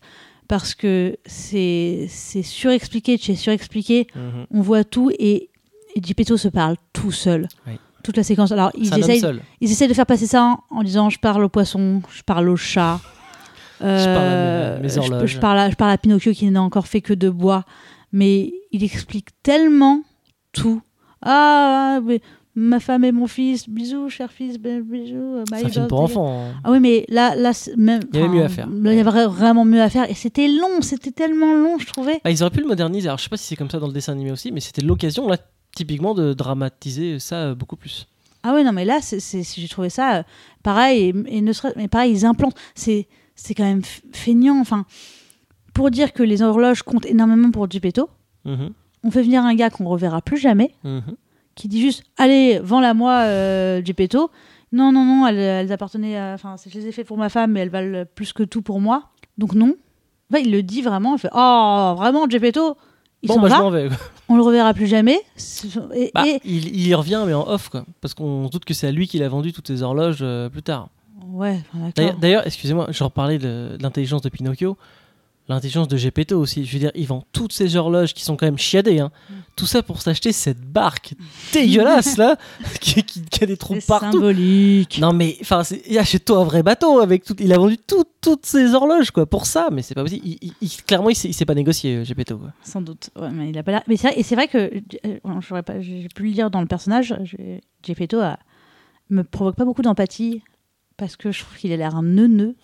[0.47, 4.45] Parce que c'est c'est surexpliqué, c'est surexpliqué, Mhm.
[4.51, 5.49] on voit tout et,
[5.95, 6.01] et
[6.37, 7.47] se parle tout seul.
[7.67, 7.73] Oui.
[8.03, 8.51] Toute la séquence.
[8.51, 9.19] Alors, ils essayent,
[9.61, 12.49] ils essayent de faire passer ça en, en disant je parle au poisson, je parle
[12.49, 12.99] au chat.
[14.05, 17.01] parle à mes- mes je- parle à, je parle à Pinocchio qui n'a encore fait
[17.01, 17.63] que de bois.
[18.11, 20.01] Mais il explique tellement
[20.51, 20.81] tout.
[21.21, 22.21] Ah, mais
[22.55, 25.15] ma femme et mon fils, bisous, cher fils, bisous.
[25.15, 26.47] euh, C'est un film pour enfants.
[26.49, 26.53] hein.
[26.63, 28.69] Ah oui, mais là, là c'est même, Il y avait mieux à faire.
[28.69, 30.09] Là, il y avait vra- vraiment mieux à faire.
[30.09, 32.21] Et c'était long, c'était tellement long, je trouvais.
[32.23, 33.07] Ah, ils auraient pu le moderniser.
[33.07, 34.81] Alors, je sais pas si c'est comme ça dans le dessin animé aussi, mais c'était
[34.83, 35.37] l'occasion, là,
[35.75, 38.07] typiquement, de dramatiser ça euh, beaucoup plus.
[38.43, 40.23] Ah oui, non, mais là, j'ai trouvé ça euh,
[40.63, 41.13] pareil.
[41.27, 42.57] Et, et ne serait- mais pareil, ils implantent.
[42.75, 43.81] C'est, c'est quand même
[44.11, 44.59] feignant.
[44.59, 44.85] Enfin,
[45.73, 48.09] pour dire que les horloges comptent énormément pour Geppetto,
[48.45, 48.71] Mhm.
[49.03, 51.15] on fait venir un gars qu'on reverra plus jamais, Mhm.
[51.55, 54.29] qui dit juste Allez, vends-la moi, euh, Geppetto.
[54.73, 56.19] Non, non, non, elles, elles appartenaient.
[56.33, 58.81] Enfin, je les ai fait pour ma femme, mais elles valent plus que tout pour
[58.81, 59.09] moi.
[59.37, 59.75] Donc non.
[60.31, 61.15] Enfin, il le dit vraiment.
[61.15, 62.75] Il fait Oh, vraiment, Geppetto
[63.23, 63.89] Il Bon, s'en bah, je m'en vais.
[64.29, 65.19] On le reverra plus jamais.
[65.95, 67.85] Et, Bah, et- il, il y revient, mais en off, quoi.
[68.01, 70.49] Parce qu'on se doute que c'est à lui qu'il a vendu toutes ses horloges euh,
[70.49, 70.89] plus tard.
[71.31, 71.59] Ouais.
[72.19, 74.77] D'ailleurs, excusez-moi, je reparlais de, de l'intelligence de Pinocchio,
[75.49, 76.65] l'intelligence de Gepetto aussi.
[76.65, 78.99] Je veux dire, il vend toutes ces horloges qui sont quand même chiadées.
[78.99, 79.11] Hein.
[79.29, 79.33] Mm.
[79.55, 81.13] Tout ça pour s'acheter cette barque
[81.51, 82.37] dégueulasse là,
[82.81, 84.11] qui, qui- qui a des trous partout.
[84.13, 84.99] symbolique.
[84.99, 85.61] Non mais, enfin,
[85.99, 87.35] achète-toi un vrai bateau avec tout.
[87.39, 90.25] Il a vendu tout- toutes ses horloges quoi pour ça, mais c'est pas possible.
[90.25, 92.37] Il, il- il- clairement, il sait pas négocier, euh, Gepetto.
[92.37, 92.51] Quoi.
[92.63, 93.09] Sans doute.
[93.19, 94.71] Ouais, mais il a pas Mais c'est vrai, et c'est vrai que
[95.05, 97.15] euh, j'aurais pas, j'ai pu le lire dans le personnage.
[97.85, 98.39] Geppetto a,
[99.09, 100.41] me provoque pas beaucoup d'empathie
[100.97, 102.55] parce que je trouve qu'il a l'air un neuneu.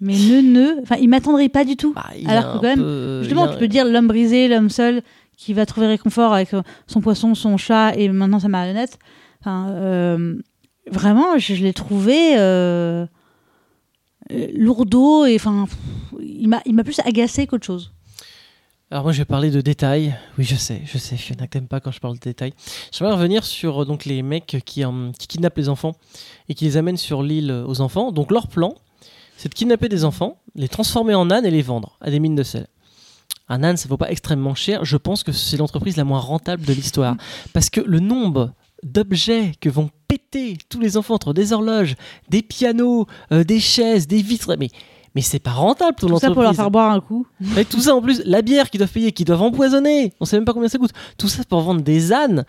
[0.00, 0.76] Mais neuneu.
[0.82, 1.92] Enfin, il m'attendrait pas du tout.
[1.94, 5.02] Bah, Alors que quand même, peu- Justement, tu peux dire l'homme brisé, l'homme seul,
[5.36, 8.98] qui va trouver réconfort avec euh, son poisson, son chat et maintenant sa marionnette.
[9.40, 10.36] Enfin, euh,
[10.90, 13.06] vraiment, je, je l'ai trouvé euh,
[14.32, 15.66] euh, lourdeau et enfin,
[16.20, 17.92] il m'a, il m'a plus agacé qu'autre chose.
[18.92, 20.16] Alors moi je vais parler de détails.
[20.36, 22.52] Oui je sais, je sais, Fiona t'aimes pas quand je parle de détails.
[22.90, 24.82] J'aimerais revenir sur donc les mecs qui,
[25.16, 25.92] qui kidnappent les enfants
[26.48, 28.10] et qui les amènent sur l'île aux enfants.
[28.10, 28.74] Donc leur plan,
[29.40, 32.34] c'est de kidnapper des enfants, les transformer en ânes et les vendre à des mines
[32.34, 32.66] de sel.
[33.48, 34.84] Un âne, ça vaut pas extrêmement cher.
[34.84, 37.16] Je pense que c'est l'entreprise la moins rentable de l'histoire.
[37.54, 41.96] Parce que le nombre d'objets que vont péter tous les enfants entre des horloges,
[42.28, 44.68] des pianos, euh, des chaises, des vitres, mais,
[45.14, 46.34] mais c'est pas rentable pour Tout ça l'entreprise.
[46.34, 47.26] pour leur faire boire un coup.
[47.52, 50.36] Avec tout ça en plus, la bière qu'ils doivent payer, qu'ils doivent empoisonner, on sait
[50.36, 50.92] même pas combien ça coûte.
[51.16, 52.44] Tout ça pour vendre des ânes.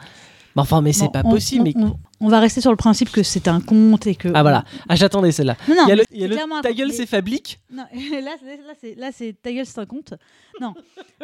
[0.55, 1.71] Mais enfin, mais c'est Bon, pas on- possible.
[1.75, 4.27] On, mais- on- on va rester sur le principe que c'est un conte et que.
[4.33, 5.55] Ah voilà, ah, j'attendais celle-là.
[5.67, 7.59] Non, non, Il y a le, y a le ta gueule c'est fablique.
[7.71, 7.85] Non,
[8.23, 8.31] là,
[8.79, 9.09] c'est- là,
[9.41, 10.13] ta gueule, c'est un conte.
[10.59, 10.73] Non,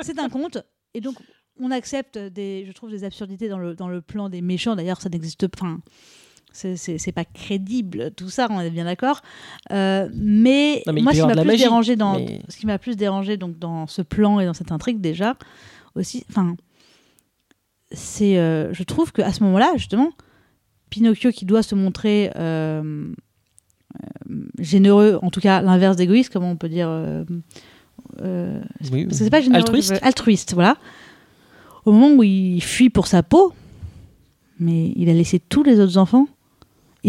[0.02, 0.58] c'est un conte.
[0.94, 1.16] Et donc,
[1.60, 4.76] on accepte des, je trouve, des absurdités dans le, dans le plan des méchants.
[4.76, 5.58] D'ailleurs, ça n'existe pas.
[5.66, 5.80] Enfin,
[6.54, 9.22] c'est, pas crédible, tout ça, on est bien d'accord.
[9.72, 12.96] Euh, mais, moi, ce qui m'a plus magie, dérangé dans, mais- ce qui m'a plus
[12.96, 15.36] dérangé donc dans ce plan et dans cette intrigue déjà
[15.96, 16.56] aussi, enfin,
[17.92, 20.12] c'est, euh, je trouve que à ce moment-là, justement,
[20.90, 22.84] Pinocchio qui doit se montrer euh,
[23.96, 26.90] euh, généreux, en tout cas l'inverse d'égoïste, comment on peut dire.
[28.20, 30.00] Oui, parce que c'est pas généreux, Altruiste.
[30.02, 30.78] altruiste, voilà.
[31.86, 33.54] Au moment où il fuit pour sa peau,
[34.60, 36.28] mais il a laissé tous les autres enfants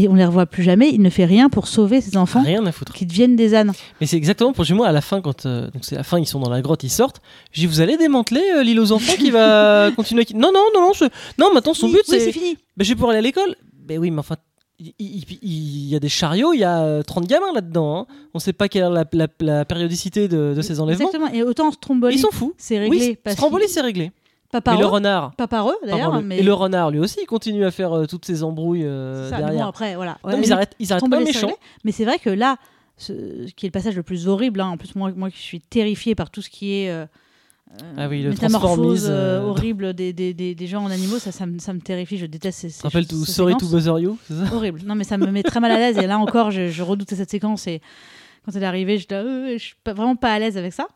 [0.07, 0.91] on les revoit plus jamais.
[0.93, 2.93] Il ne fait rien pour sauver ses enfants Rien à foutre.
[2.93, 3.73] qui deviennent des ânes.
[4.01, 6.27] Mais c'est exactement pour moi à la fin quand euh, donc c'est la fin ils
[6.27, 7.21] sont dans la grotte ils sortent.
[7.53, 10.23] J'ai dit, vous allez démanteler euh, l'île aux enfants qui va continuer.
[10.31, 10.37] à...
[10.37, 11.07] Non non non non je-
[11.39, 12.57] non maintenant son Oui, but oui, c'est c'est fini.
[12.77, 13.57] Ben, je vais pouvoir aller à l'école.
[13.89, 14.37] Ben oui, mais enfin,
[14.79, 18.01] il, il- il- il y a des chariots, il y a euh, 30 gamins là-dedans.
[18.01, 18.07] hein.
[18.35, 21.07] On sait pas quelle est la, la- la périodicité de, de ces enlèvements.
[21.09, 21.33] Exactement.
[21.33, 22.53] Et autant Stromboli, Ils sont fous.
[22.59, 23.19] c'est réglé.
[23.27, 24.13] Oui, Stromboli, c'est réglé.
[24.51, 25.35] Pas Mais le renard.
[25.35, 25.99] pas par eux d'ailleurs.
[26.11, 28.43] pardon, le- mais Et le renard, lui aussi, il continue à faire euh, toutes ces
[28.43, 29.37] embrouilles euh, ça.
[29.39, 29.63] Derrière.
[29.65, 30.17] bon, après, voilà.
[30.25, 31.53] non, mais ils arrêtent, ils arrêtent pas méchants.
[31.85, 32.57] Mais c'est vrai que là,
[32.97, 33.13] ce,
[33.47, 35.61] ce qui est le passage le plus horrible, hein, en plus moi, moi qui suis
[35.61, 37.05] terrifiée par tout ce qui est euh,
[37.99, 41.59] Ah oui, le métamorphose horrible des, des, des, des gens en animaux, ça, ça, me,
[41.59, 42.17] ça me terrifie.
[42.17, 43.67] Je déteste ces, ces te rappelles tout Sorry to.
[43.69, 44.55] Bother You c'est ça?
[44.55, 44.81] Horrible.
[44.87, 45.99] Non, mais ça me met très mal à l'aise.
[45.99, 47.67] Et là encore, je, je redoutais cette séquence.
[47.67, 47.83] Et
[48.47, 50.87] quand elle est arrivée, j'étais, euh, je suis pas- vraiment pas à l'aise avec ça.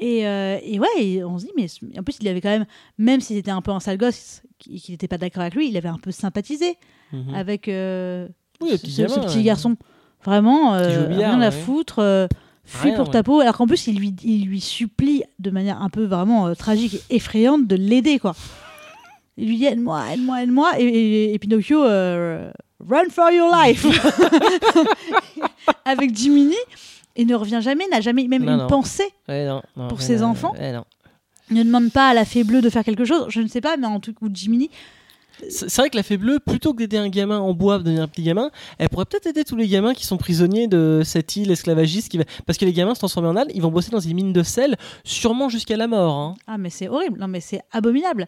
[0.00, 1.66] Et, euh, et ouais, et on se dit, mais
[1.98, 2.66] en plus, il avait quand même,
[2.98, 5.68] même s'il était un peu un sale gosse, qu'il qu'il n'était pas d'accord avec lui,
[5.68, 6.76] il avait un peu sympathisé
[7.12, 7.34] Mhm.
[7.34, 8.28] avec euh,
[8.60, 9.42] Oui, ce, petit ce- ce gamin, petit ouais.
[9.44, 9.76] garçon.
[10.24, 11.50] Vraiment, euh, billard, rien à ouais.
[11.50, 11.98] foutre.
[12.00, 12.26] euh,
[12.64, 13.12] fuis Rien, pour ouais.
[13.12, 13.40] ta peau.
[13.40, 17.16] Alors qu'en plus, il lui, il lui supplie de manière un peu vraiment tragique et
[17.16, 18.34] effrayante de l'aider, quoi.
[19.38, 20.72] Il lui dit aide-moi, aide-moi, aide-moi.
[20.80, 23.86] Et, et- et Pinocchio, run for your life
[25.84, 26.54] avec Jiminy.
[27.18, 28.66] Et ne revient jamais, n'a jamais même Non, une non.
[28.68, 29.10] pensée.
[29.28, 30.84] Ouais, non, Pour ouais, ses enfants ouais, non.
[31.50, 33.26] Ne demande pas à la fée bleue de faire quelque chose.
[33.28, 34.70] Je ne sais pas, mais en tout cas, ou Jiminy.
[35.48, 38.02] C'est vrai que la fée bleue, plutôt que d'aider un gamin en bois à devenir
[38.02, 41.36] un petit gamin, elle pourrait peut-être aider tous les gamins qui sont prisonniers de cette
[41.36, 42.08] île esclavagiste.
[42.08, 42.24] Qui va...
[42.44, 44.42] Parce que les gamins se transforment en ânes, ils vont bosser dans des mines de
[44.42, 46.16] sel, sûrement jusqu'à la mort.
[46.18, 46.34] hein.
[46.48, 47.20] Ah, mais c'est horrible.
[47.20, 48.26] Non, mais c'est abominable.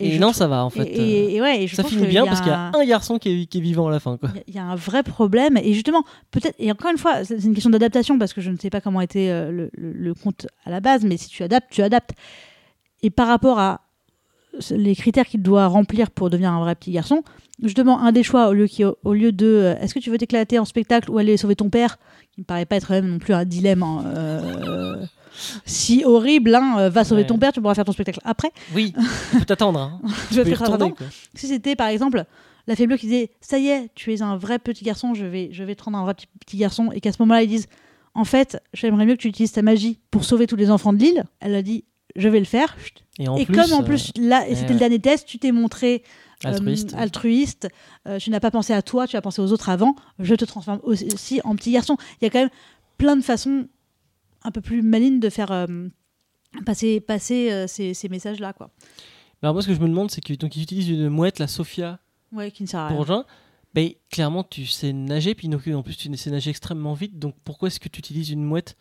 [0.00, 0.84] Et, non, trouve- ça va en fait.
[0.84, 3.42] et, et ouais, je ça pense finit bien parce qu'il y a un- garçon qui
[3.42, 4.18] est, qui est vivant à la fin.
[4.22, 5.58] Il y a- il y, a un vrai problème.
[5.58, 8.56] Et justement, peut-être, et encore une fois, c'est une question d'adaptation parce que je ne
[8.56, 11.42] sais pas comment était euh, le, le- le conte à la base, mais si tu
[11.42, 12.12] adaptes, tu adaptes.
[13.02, 13.81] Et par rapport à
[14.70, 17.22] les critères qu'il doit remplir pour devenir un vrai petit garçon,
[17.62, 20.18] justement, un des choix, au lieu, qui, au lieu de euh, est-ce que tu veux
[20.18, 21.98] t'éclater en spectacle ou aller sauver ton père,
[22.32, 25.04] qui ne me paraît pas être même non plus un dilemme hein, euh,
[25.64, 27.26] si horrible, hein, euh, va sauver Ouais.
[27.26, 28.50] ton père, tu pourras faire ton spectacle après.
[28.74, 28.92] Oui,
[29.46, 29.80] t'attendre.
[29.80, 30.00] Hein.
[30.30, 30.96] Tu peux y faire retourner, attendre.
[30.96, 31.06] quoi.
[31.34, 32.24] Si c'était par exemple
[32.66, 35.24] la fée bleue qui disait ça y est, tu es un vrai petit garçon, je
[35.24, 37.48] vais, je vais te rendre un vrai petit, petit garçon, et qu'à ce moment-là ils
[37.48, 37.66] disent
[38.14, 40.98] en fait, j'aimerais mieux que tu utilises ta magie pour sauver tous les enfants de
[40.98, 41.24] l'île.
[41.40, 41.84] Elle a dit
[42.16, 42.76] je vais le faire.
[43.18, 44.72] Et, en et plus, comme en euh, plus là, et ouais, c'était ouais.
[44.74, 46.02] le dernier test, tu t'es montré
[46.44, 46.94] euh, altruiste.
[46.94, 47.68] altruiste,
[48.08, 50.44] euh, tu n'as pas pensé à toi, tu as pensé aux autres avant, je te
[50.44, 51.96] transforme aussi en petit garçon.
[52.20, 52.50] Il y a quand même
[52.98, 53.68] plein de façons
[54.44, 55.88] un peu plus malines de faire euh,
[56.66, 58.52] passer, passer euh, ces, ces messages-là.
[58.52, 58.70] quoi.
[59.42, 61.48] Alors moi, ce que je me demande, c'est que donc ils utilisent une mouette, la
[61.48, 61.98] Sophia,
[62.32, 63.24] Ouais, qui ne sert à pour rien.
[64.10, 67.18] clairement, tu sais nager, Pinocchio, en plus, tu sais nager extrêmement vite.
[67.18, 68.76] Donc pourquoi est-ce que tu utilises une mouette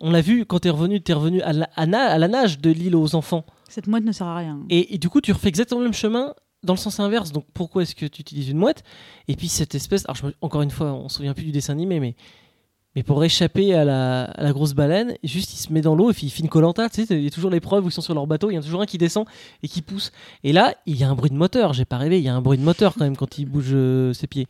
[0.00, 2.58] On l'a vu quand t'es revenu, t'es revenu à la, à na- à la nage
[2.60, 3.44] de l'île aux enfants.
[3.68, 4.60] Cette mouette ne sert à rien.
[4.70, 7.32] Et, et du coup, tu refais exactement le même chemin dans le sens inverse.
[7.32, 8.82] Donc pourquoi est-ce que tu utilises une mouette?
[9.28, 11.52] Et puis cette espèce, alors je me- encore une fois, on se souvient plus du
[11.52, 12.14] dessin animé, mais
[12.94, 16.10] mais pour échapper à la, à la grosse baleine, juste il se met dans l'eau
[16.10, 16.88] et puis il fait une colanta.
[16.88, 18.56] Tu sais, il y a toujours l'épreuve où ils sont sur leur bateau, il y
[18.56, 19.26] en a toujours un qui descend
[19.62, 20.12] et qui pousse.
[20.44, 21.74] Et là, il y a un bruit de moteur.
[21.74, 23.68] J'ai pas rêvé, il y a un bruit de moteur quand même quand il bouge
[23.74, 24.46] euh, ses pieds.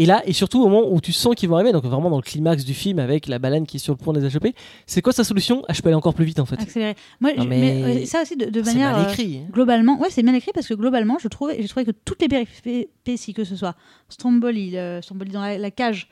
[0.00, 2.16] Et là, et surtout au moment où tu sens qu'ils vont arriver, donc vraiment dans
[2.18, 4.54] le climax du film avec la baleine qui est sur le point de les échapper,
[4.86, 5.62] c'est quoi sa solution?
[5.68, 6.60] Ah, je peux aller encore plus vite en fait.
[6.60, 6.94] accéléré.
[7.20, 9.38] Moi, Non, je- mais- mais, ça aussi de, de manière mal euh, écrit.
[9.44, 9.48] hein.
[9.52, 12.28] globalement, ouais, c'est bien écrit parce que globalement, je trouvais, j'ai trouvé que toutes les
[12.28, 13.74] péripéties, que ce soit
[14.08, 16.08] Stromboli, le- Stromboli dans la, la cage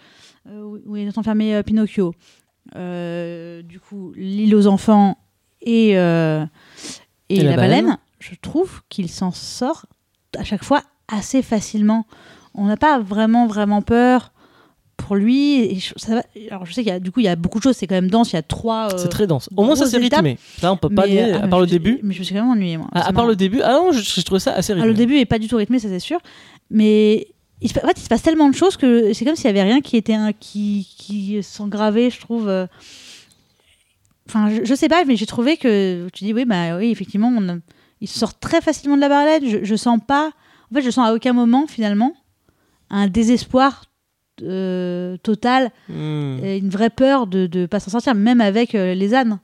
[0.48, 2.12] euh, où- est enfermé euh, Pinocchio,
[2.74, 5.16] euh, du coup l'île aux enfants
[5.62, 7.98] et et, Et la, la baleine, baleine.
[8.20, 9.86] je trouve qu'il s'en sort
[10.36, 12.06] à chaque fois assez facilement.
[12.56, 14.32] On n'a pas vraiment vraiment peur
[14.96, 15.60] pour lui.
[15.60, 17.36] Et je, ça va- alors je sais qu'il y a du coup il y a
[17.36, 18.32] beaucoup de choses, c'est quand même dense.
[18.32, 18.88] Il y a trois.
[18.92, 19.48] euh, C'est très dense.
[19.56, 20.38] Au moins, ça étapes, rythmé.
[20.62, 22.00] Là, on peut pas mais, nier, ah, à mais part le suis- début.
[22.02, 22.88] Mais je me suis quand même ennuyée moi.
[22.92, 24.88] À, Ça à part le début, ah non, je, je trouvais ça assez Ah, rythmé.
[24.88, 26.18] le début est pas du tout rythmé, ça c'est sûr.
[26.70, 27.28] Mais
[27.60, 29.62] il en fait, il se passe tellement de choses que c'est comme s'il y avait
[29.62, 32.48] rien qui était un, qui, qui s'engravait, je trouve.
[32.48, 32.66] euh.
[34.28, 37.32] Enfin, je, je sais pas, mais j'ai trouvé que tu dis oui, bah oui, effectivement,
[37.36, 37.56] on a-
[38.00, 39.44] il sort très facilement de la baleine.
[39.48, 40.32] Je, je sens pas.
[40.70, 42.12] En fait, je sens à aucun moment finalement
[42.90, 43.84] un désespoir
[44.42, 49.14] euh, total, et une vraie peur de ne pas s'en sortir, même avec euh, les
[49.14, 49.38] ânes.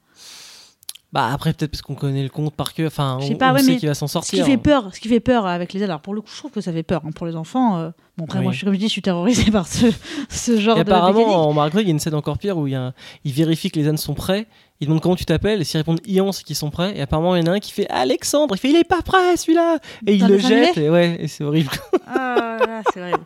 [1.15, 3.63] Bah après peut-être parce qu'on connaît le conte par cœur, enfin on, pas, on ouais,
[3.63, 4.43] sait qu'il va s'en Ce sortir.
[4.47, 5.91] qui fait peur, ce qui fait peur avec les ânes.
[5.91, 7.79] Alors pour le coup, je trouve que ça fait peur hein, pour les enfants.
[7.79, 7.91] euh.
[8.17, 8.45] Bon après, Oui.
[8.45, 9.87] moi, je, comme je dis, je suis terrorisée par ce,
[10.31, 10.89] ce genre Et de mécanique.
[11.19, 12.95] apparemment, en Margrave, il y a une scène encore pire où il, y a un-
[13.27, 14.47] il vérifie que les ânes sont prêts.
[14.81, 16.97] Il demande comment tu t'appelles et s'ils répondent Ian, c'est qu'ils sont prêts.
[16.97, 18.55] Et apparemment, il y en a un qui fait Alexandre.
[18.57, 19.81] Il fait il est pas prêt celui-là.
[20.07, 20.79] Et il le jette.
[20.79, 21.71] Et ouais, et c'est horrible.
[22.07, 23.21] Ah c'est horrible.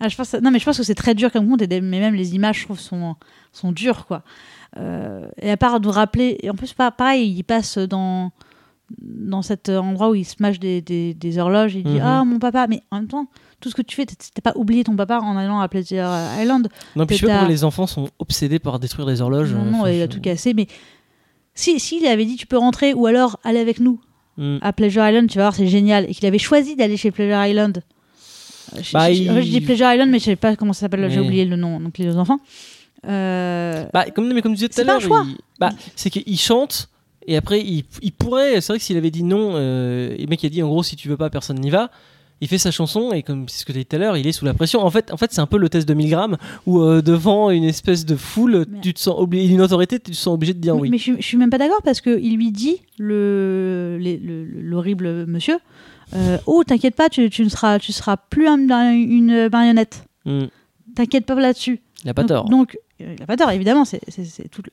[0.00, 2.00] Ah, je pense, non, mais je pense que c'est très dur comme et des- mais
[2.00, 3.16] même les images, je trouve, sont,
[3.52, 4.22] sont dures, quoi.
[4.76, 8.32] Euh, et à part de rappeler, et en plus, pareil, il passe dans,
[9.00, 11.74] dans cet endroit où il se mâche des, des, des horloges.
[11.76, 12.00] Il dit.
[12.02, 12.66] Ah, mon papa.
[12.68, 13.28] Mais en même temps,
[13.60, 16.04] tout ce que tu fais, t'as pas oublié ton papa en allant à Pleasure
[16.40, 16.68] Island.
[16.96, 19.52] Non, puis je sais pas les enfants sont obsédés par détruire les horloges.
[19.54, 20.54] non, non, Enfin, il a tout cassé.
[20.54, 20.66] Mais
[21.54, 24.00] si s'il avait dit Tu peux rentrer ou alors aller avec nous
[24.36, 24.58] Hmm.
[24.62, 26.10] à Pleasure Island, tu vas voir, c'est génial.
[26.10, 27.84] Et qu'il avait choisi d'aller chez Pleasure Island.
[28.82, 31.44] Je- Bah, je- dis Pleasure Island, mais je sais pas comment ça s'appelle, j'ai oublié
[31.44, 31.80] le nom.
[31.80, 32.40] Donc, les enfants.
[33.06, 35.26] Euh, Bah, comme, mais comme tu disais tout à C'est pas un l'heure,
[35.60, 36.88] bah, c'est qu'il chante
[37.26, 38.60] et après il, il pourrait.
[38.60, 40.96] C'est vrai que s'il avait dit non, euh, le mec a dit en gros si
[40.96, 41.90] tu veux pas, personne n'y va.
[42.40, 44.16] Il fait sa chanson et comme c'est ce que tu as dit tout à l'heure,
[44.16, 44.80] il est sous la pression.
[44.80, 47.50] En fait, en fait c'est un peu le test de 1000 grammes où euh, devant
[47.50, 50.52] une espèce de foule, Mais- tu te sens obligé, une autorité, tu te sens obligé
[50.54, 50.88] de dire oui.
[50.90, 55.26] Mais je, je suis même pas d'accord parce qu'il lui dit, le- les- le- l'horrible
[55.26, 55.58] monsieur,
[56.14, 60.04] euh, Oh, t'inquiète pas, tu, tu ne seras, tu seras plus un- un- une marionnette.
[60.24, 60.44] Hmm.
[60.94, 61.80] T'inquiète pas là-dessus.
[62.04, 62.48] Il a pas donc, tort.
[62.48, 64.00] Donc, euh, il a pas tort, évidemment, c'est
[64.50, 64.66] toute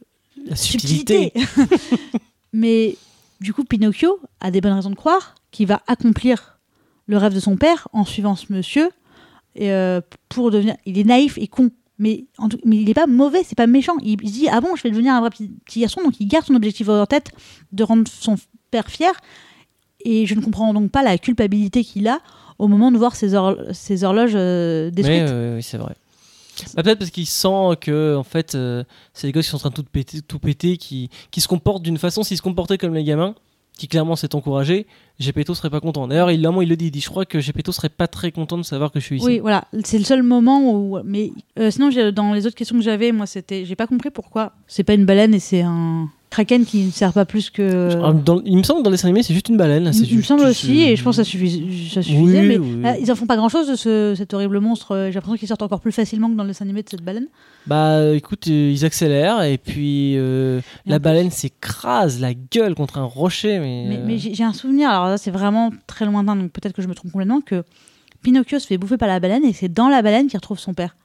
[0.46, 1.34] la subtilité.
[2.54, 2.98] Mais
[3.40, 6.60] du coup, Pinocchio a des bonnes raisons de croire qu'il va accomplir
[7.08, 8.90] le rêve de son père en suivant ce monsieur
[9.56, 10.76] et, euh, pour devenir.
[10.86, 11.72] Il est naïf et con.
[11.98, 13.94] Mais, en tout- mais il n'est pas mauvais, c'est pas méchant.
[14.02, 16.02] Il, il se dit Ah bon, je vais devenir un vrai petit, petit garçon.
[16.04, 17.32] Donc il garde son objectif en tête
[17.72, 18.36] de rendre son
[18.72, 19.12] père fier.
[20.06, 22.20] Et je ne comprends donc pas la culpabilité qu'il a
[22.60, 25.22] au moment de voir ses, hor- ses horloges euh, Mais, détruites.
[25.30, 25.96] euh, oui, c'est vrai.
[26.76, 28.84] Bah, Peut-être parce qu'il sent que en fait, euh,
[29.14, 31.48] c'est les gosses qui sont en train de tout péter, tout péter qui, qui se
[31.48, 33.34] comportent d'une façon, s'ils se comportaient comme les gamins,
[33.78, 34.86] qui clairement s'est encouragé,
[35.18, 36.08] Gepetto serait pas content.
[36.08, 38.58] D'ailleurs, il, il le dit, il dit, je crois que Gepetto serait pas très content
[38.58, 39.26] de savoir que je suis ici.
[39.26, 41.00] Oui, voilà, c'est le seul moment où.
[41.04, 43.66] Mais euh, sinon, dans les autres questions que j'avais, moi, c'était.
[43.66, 44.52] J'ai pas compris pourquoi.
[44.68, 47.90] C'est pas une baleine et c'est un kraken qui ne sert pas plus que.
[48.04, 49.92] Ah, dans- il me semble que dans les dessins animés, c'est juste une baleine.
[49.94, 52.40] il, il me semble aussi, et je pense que ça, suffis- ça suffisait.
[52.42, 52.82] Oui, mais oui.
[52.86, 54.94] euh, ils en font pas grand chose de ce, cet horrible monstre.
[54.96, 57.04] Euh, J'ai l'impression qu'ils sortent encore plus facilement que dans le dessin animé de cette
[57.04, 57.28] baleine.
[57.68, 62.98] Bah euh, écoute, euh, ils accélèrent et puis euh, la baleine s'écrase la gueule contre
[62.98, 63.60] un rocher.
[63.60, 66.52] Mais, Mais, euh, mais j'ai j'ai un souvenir, alors là, c'est vraiment très lointain, donc
[66.52, 67.64] peut-être que je me trompe complètement, que
[68.24, 70.74] Pinocchio se fait bouffer par la baleine et c'est dans la baleine qu'il retrouve son
[70.74, 70.96] père.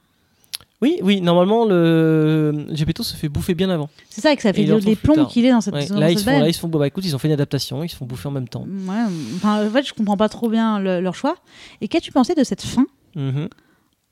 [0.82, 3.88] Oui, oui, normalement, le Gepetto se fait bouffer bien avant.
[4.10, 6.08] C'est ça, et que ça fait des plombs qu'il est dans cette, Ouais, dans là,
[6.08, 6.42] cette ils se font, baleine.
[6.42, 8.28] là, ils se font, bah, écoute, ils ont fait une adaptation, ils se font bouffer
[8.28, 8.64] en même temps.
[8.86, 9.04] Ouais,
[9.36, 11.36] enfin, en fait, je comprends pas trop bien le- leur choix.
[11.80, 12.84] Et qu'as-tu pensé de cette fin
[13.14, 13.48] Mhm,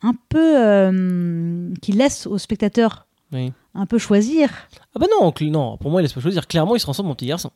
[0.02, 3.52] un peu euh, qui laisse au spectateur oui.
[3.74, 4.48] un peu choisir
[4.94, 6.46] Ah bah non, non, pour moi, il laisse pas choisir.
[6.46, 7.50] Clairement, il se transforme en petit garçon.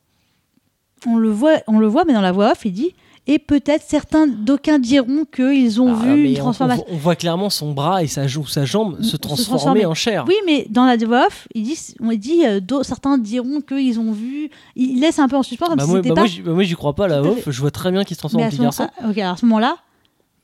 [1.06, 2.94] on le voit, on le voit, mais dans la voix off, il dit
[3.28, 6.84] et peut-être certains d'aucuns diront qu'ils ont Ah, vu une on- transformation.
[6.88, 9.94] On, on voit clairement son bras et sa, joue, sa jambe se Se transformer en
[9.94, 10.24] chair.
[10.26, 14.12] Oui, mais dans la voix off, il dit, on dit euh, certains diront qu'ils ont
[14.12, 14.50] vu.
[14.74, 16.14] Il laisse un peu en suspens comme Bah, si moi, bah, pas.
[16.22, 17.48] moi, j'y- bah, j'y crois pas, la off.
[17.48, 18.88] Je vois très bien qu'il se transforme en petit garçon.
[19.00, 19.76] ah, ok, alors à ce moment-là,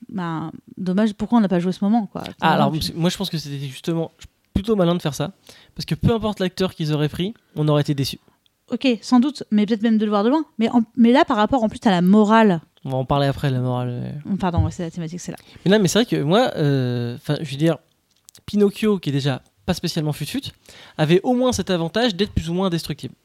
[0.09, 1.13] bah, dommage.
[1.13, 3.37] Pourquoi on n'a pas joué ce moment, quoi Ah, alors, Puis- moi, je pense que
[3.37, 4.11] c'était justement
[4.53, 5.31] plutôt malin de faire ça.
[5.75, 8.19] Parce que peu importe l'acteur qu'ils auraient pris, on aurait été déçus.
[8.71, 10.43] Ok, sans doute, mais peut-être même de le voir de loin.
[10.59, 12.61] Mais, en- mais là, par rapport en plus à la morale.
[12.85, 13.89] On va en parler après, la morale.
[14.29, 14.35] euh.
[14.39, 15.37] Pardon, ouais, c'est la thématique, c'est là.
[15.65, 17.77] Mais là, mais c'est vrai que moi, euh, enfin, je veux dire,
[18.45, 20.43] Pinocchio, qui est déjà pas spécialement fut-fut,
[20.97, 23.15] avait au moins cet avantage d'être plus ou moins indestructible.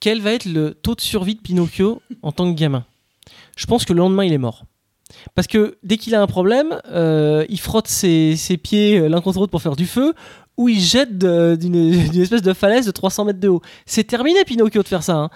[0.00, 2.84] Quel va être le taux de survie de Pinocchio en tant que gamin?
[3.56, 4.64] Je pense que le lendemain, il est mort.
[5.34, 9.40] Parce que dès qu'il a un problème, euh, il frotte ses, ses pieds l'un contre
[9.40, 10.14] l'autre pour faire du feu,
[10.56, 11.74] ou il jette d'une
[12.20, 13.60] espèce de falaise de 300 mètres de haut.
[13.84, 15.16] C'est terminé, Pinocchio, de faire ça.
[15.16, 15.30] hein.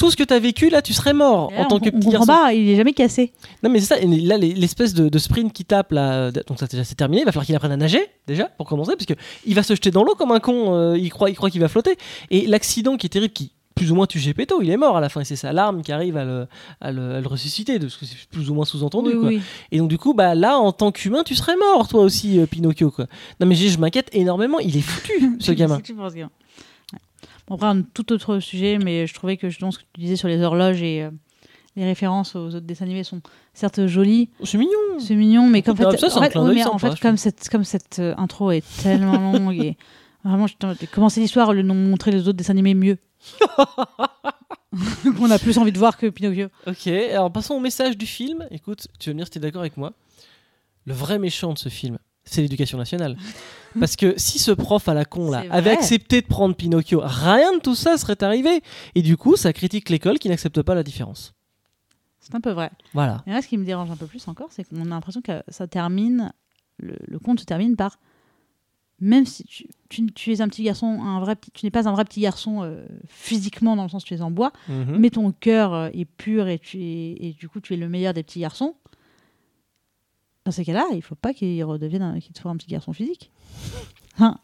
[0.00, 2.08] Tout ce que tu as vécu, là, tu serais mort en tant on, que petit
[2.08, 2.26] garçon.
[2.26, 3.32] pas, il est jamais cassé.
[3.62, 6.58] Non mais c'est ça, et là les- l'espèce de, de sprint qui tape là, donc
[6.58, 9.06] ça déjà c'est terminé, il va falloir qu'il apprenne à nager déjà pour commencer, parce
[9.06, 9.14] que
[9.46, 11.60] il va se jeter dans l'eau comme un con, euh, il croit, il croit qu'il
[11.60, 11.96] va flotter.
[12.30, 15.00] Et l'accident qui est terrible, qui plus ou moins tue Gepetto, il est mort à
[15.00, 16.46] la fin, et c'est sa larme qui arrive à le,
[16.82, 19.10] à le, à le ressusciter, de ce que c'est plus ou moins sous-entendu.
[19.10, 19.28] Oui, quoi.
[19.28, 19.40] oui.
[19.70, 22.46] Et donc du coup, bah là en tant qu'humain, tu serais mort toi aussi, euh,
[22.46, 22.90] Pinocchio.
[22.90, 23.06] Quoi.
[23.40, 25.76] Non mais je m'inquiète énormément, il est foutu ce gamin.
[25.76, 26.30] C'est que tu penses, gamin.
[26.92, 26.98] Ouais.
[27.50, 30.14] Bon, après, un tout autre sujet, mais je trouvais que justement ce que tu disais
[30.16, 31.10] sur les horloges et euh,
[31.74, 33.20] les références aux autres dessins animés sont
[33.54, 34.70] certes jolies, Oh, c'est mignon.
[35.00, 37.98] c'est mignon, mais comme fait, ça, c'est en fait, mais en comme cette, comme cette
[37.98, 39.76] euh, intro est tellement longue et
[40.24, 40.46] vraiment,
[40.92, 42.98] commencer l'histoire de nous montrer les autres dessins animés mieux.
[45.20, 46.46] On a plus envie de voir que Pinocchio.
[46.68, 48.46] Ok, alors passons au message du film.
[48.52, 49.92] Écoute, tu vas me dire si tu es d'accord avec moi.
[50.86, 53.16] Le vrai méchant de ce film, c'est l'éducation nationale.
[53.78, 57.54] Parce que si ce prof à la con là avait accepté de prendre Pinocchio, rien
[57.54, 58.62] de tout ça serait arrivé.
[58.94, 61.34] Et du coup, ça critique l'école qui n'accepte pas la différence.
[62.20, 62.70] C'est un peu vrai.
[62.94, 63.22] Voilà.
[63.26, 65.42] Et là, ce qui me dérange un peu plus encore, c'est qu'on a l'impression que
[65.48, 66.32] ça termine,
[66.78, 67.98] le, le conte se termine par
[69.02, 71.88] même si tu, tu- tu es un petit garçon, un vrai, petit- tu n'es pas
[71.88, 74.98] un vrai petit garçon euh, physiquement dans le sens où tu es en bois, Mhm.
[74.98, 77.88] mais ton cœur euh, est pur et, tu es, et du coup tu es le
[77.88, 78.74] meilleur des petits garçons.
[80.46, 83.30] Dans ces cas-là, il faut pas qu'il redevienne qu'il soit un petit garçon physique.
[84.18, 84.36] Hein,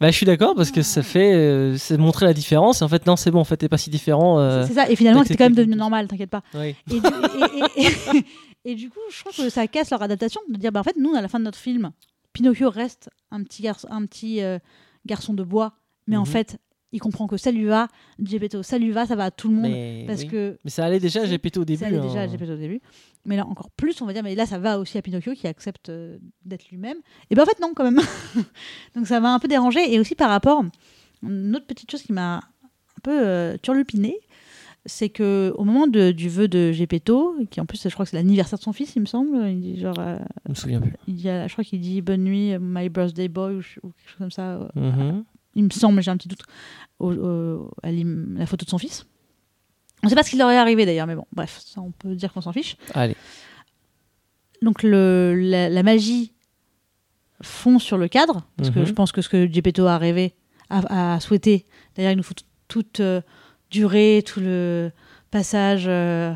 [0.00, 2.82] Bah, je suis d'accord parce que ça fait euh, c'est montrer la différence.
[2.82, 4.38] En fait, non, c'est bon, en fait, t'es pas si différent.
[4.38, 4.88] euh, C'est ça.
[4.88, 6.42] Et finalement, c'était quand même devenu normal, t'inquiète pas.
[6.54, 6.76] oui.
[6.90, 8.24] Et du, et- et- et-
[8.72, 10.96] et du coup, je trouve que ça casse leur adaptation de dire, bah, en fait,
[10.98, 11.90] nous, à la fin de notre film,
[12.32, 14.58] Pinocchio reste un petit, garçon, un petit euh,
[15.04, 15.72] garçon de bois,
[16.06, 16.26] mais en Mhm.
[16.26, 16.58] fait,
[16.92, 17.88] il comprend que ça lui va,
[18.22, 19.70] Gepetto, ça lui va, ça va à tout le monde.
[19.70, 20.28] Mais, parce oui.
[20.28, 21.80] que Mais ça allait déjà, j'ai pété au début.
[21.80, 22.02] ça allait hein.
[22.06, 22.80] déjà à Gepetto au début.
[23.24, 25.46] Mais là, encore plus, on va dire, mais là, ça va aussi à Pinocchio qui
[25.46, 26.96] accepte euh, d'être lui-même.
[27.30, 28.00] Et ben en fait, non, quand même.
[28.94, 29.92] Donc ça m'a un peu dérangé.
[29.94, 30.64] Et aussi par rapport,
[31.22, 34.18] une autre petite chose qui m'a un peu euh, turlupinée,
[34.84, 38.10] c'est que au moment de- du vœu de Gepetto, qui en plus, je crois que
[38.10, 40.80] c'est l'anniversaire de son fils, il me semble, il dit genre, euh, Je me souviens
[40.80, 40.92] plus.
[41.06, 44.30] il dit, je crois qu'il dit bonne nuit, my birthday boy, ou, quelque chose comme
[44.32, 44.54] ça.
[44.56, 45.24] euh, Mhm.
[45.54, 46.42] Il me semble, j'ai un petit doute,
[46.98, 49.06] au- au- à la photo de son fils.
[50.02, 51.92] On ne sait pas ce qui leur est arrivé d'ailleurs, mais bon, bref, ça on
[51.92, 52.76] peut dire qu'on s'en fiche.
[52.94, 53.16] Allez.
[54.62, 56.32] Donc le, la, la magie
[57.42, 58.86] fond sur le cadre, parce que Mhm.
[58.86, 60.34] je pense que ce que Gepetto a rêvé,
[60.70, 62.34] a, a souhaité, d'ailleurs il nous faut
[62.68, 63.20] toute euh,
[63.70, 64.90] durée, tout le
[65.30, 65.84] passage.
[65.86, 66.32] euh,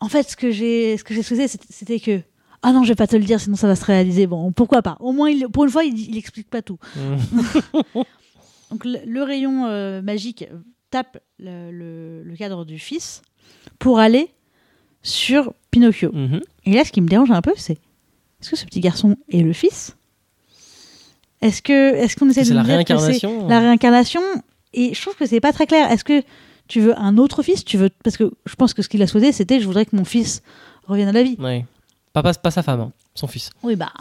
[0.00, 2.22] En fait, ce que j'ai souhaité, c'était- que
[2.62, 4.26] ah non, je vais pas te le dire, sinon ça va se réaliser.
[4.26, 4.96] Bon, pourquoi pas?
[5.00, 6.78] Au moins, il- pour une fois, il, il explique pas tout.
[6.96, 7.16] Mhm.
[8.70, 10.44] Donc le, le rayon euh, magique
[10.90, 13.22] tape le, le- le cadre du fils
[13.78, 14.28] pour aller
[15.02, 16.10] sur Pinocchio.
[16.12, 16.40] Mhm.
[16.64, 17.78] Et là, ce qui me dérange un peu, c'est
[18.40, 19.96] est-ce que ce petit garçon est le fils?
[21.42, 23.48] Est-ce que est-ce qu'on essaie de la dire que c'est réincarnation.
[23.48, 24.20] la réincarnation?
[24.72, 25.90] Et je trouve que c'est pas très clair.
[25.90, 26.22] Est-ce que
[26.68, 27.64] tu veux un autre fils?
[27.64, 29.94] Tu veux parce que je pense que ce qu'il a souhaité, c'était je voudrais que
[29.94, 30.42] mon fils
[30.86, 31.36] revienne à la vie.
[31.38, 31.64] Ouais.
[32.12, 33.50] Pas, pas, pas sa femme, hein, son fils.
[33.62, 33.92] Oui, bah,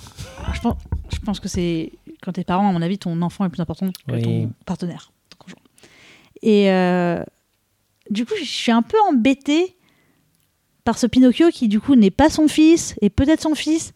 [0.54, 0.75] je pense,
[1.13, 1.91] je pense que c'est
[2.26, 4.22] quand t'es parent, à mon avis, ton enfant est plus important que Oui.
[4.22, 5.62] ton partenaire, ton conjoint.
[6.42, 7.24] Et euh,
[8.10, 9.78] du coup, je suis un peu embêtée
[10.84, 13.94] par ce Pinocchio qui, du coup, n'est pas son fils et peut-être son fils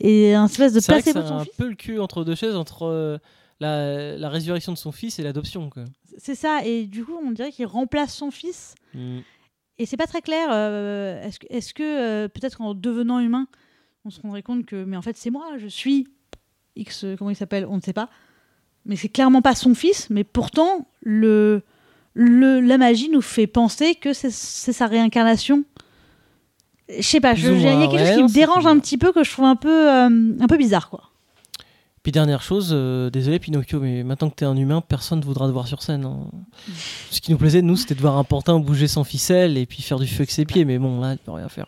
[0.00, 1.54] et un espèce de placebo de son un fils.
[1.56, 3.18] peu le cul entre deux chaises, entre euh,
[3.60, 5.70] la, la résurrection de son fils et l'adoption.
[6.18, 6.64] C'est ça.
[6.64, 9.18] Et du coup, on dirait qu'il remplace son fils Mm.
[9.80, 10.48] et c'est pas très clair.
[10.52, 13.46] euh, est-ce que, euh, peut-être qu'en devenant humain,
[14.04, 16.06] on se rendrait compte que, mais en fait, c'est moi, je suis
[16.76, 18.08] X, comment il s'appelle, on ne sait pas.
[18.86, 21.62] Mais c'est clairement pas son fils, mais pourtant, le,
[22.14, 25.64] le, la magie nous fait penser que c'est, sa réincarnation.
[26.90, 29.12] Je sais pas, il y a quelque ouais, chose qui me dérange un petit peu,
[29.12, 30.08] que je trouve un peu, euh,
[30.38, 31.10] un peu bizarre, quoi.
[32.02, 35.46] Puis dernière chose, euh, désolé Pinocchio, mais maintenant que t'es un humain, personne ne voudra
[35.46, 36.04] te voir sur scène.
[36.04, 36.26] hein.
[37.10, 39.80] Ce qui nous plaisait, nous, c'était de voir un pantin bouger sans ficelle et puis
[39.80, 41.66] faire du feu avec ses pieds, mais bon, là, tu peux rien faire.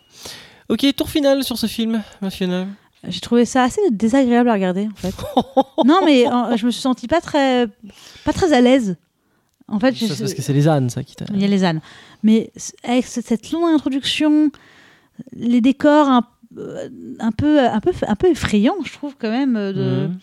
[0.69, 2.67] Ok, tour final sur ce film, national.
[3.07, 5.13] J'ai trouvé ça assez désagréable à regarder, en fait.
[5.85, 7.67] non, mais euh, je me suis sentie pas très,
[8.25, 8.97] pas très à l'aise.
[9.69, 11.25] En fait, Ça, je- c'est parce que c'est les ânes, ça, qui t'a.
[11.33, 11.81] Il y a les ânes.
[12.23, 12.51] Mais
[12.83, 14.49] avec ce- cette longue introduction,
[15.33, 16.87] les décors un, euh,
[17.19, 20.17] un, peu, un, peu, un peu effrayants, je trouve, quand même, euh, de, Mhm.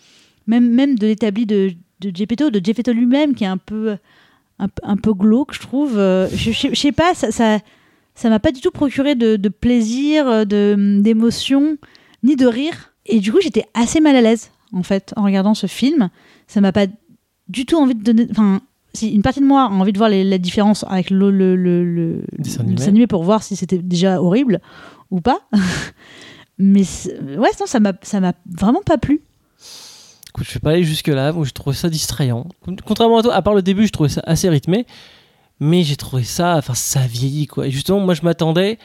[0.47, 1.71] même, même de l'établi de,
[2.01, 3.97] de Gepetto, de Gepetto lui-même, qui est un peu,
[4.59, 5.97] un, peu- un peu glauque, je trouve.
[5.97, 7.59] Euh, Je, je, sais pas, ça
[8.17, 11.77] ça m'a pas du tout procuré de, de plaisir, de- d'émotion,
[12.25, 12.91] ni de rire.
[13.05, 16.09] Et du coup, j'étais assez mal à l'aise, en fait, en regardant ce film.
[16.47, 16.87] Ça m'a pas
[17.47, 18.27] du tout envie de donner.
[18.31, 18.59] Enfin,
[18.93, 21.55] si une partie de moi a envie de voir les- la différence avec le, le,
[21.55, 22.75] le, le- Dessin animé.
[22.75, 24.59] dessin animé pour voir si c'était déjà horrible
[25.11, 25.39] ou pas.
[26.57, 26.83] Mais
[27.37, 29.21] ouais, non, ça m'a ça m'a vraiment pas plu.
[30.29, 32.47] Écoute, je vais pas aller jusque-là, moi j'ai trouvé ça distrayant.
[32.85, 34.85] Contrairement à toi, à part le début, je trouvais ça assez rythmé,
[35.59, 37.67] mais j'ai trouvé ça, enfin ça vieillit quoi.
[37.67, 38.77] Et justement, moi je m'attendais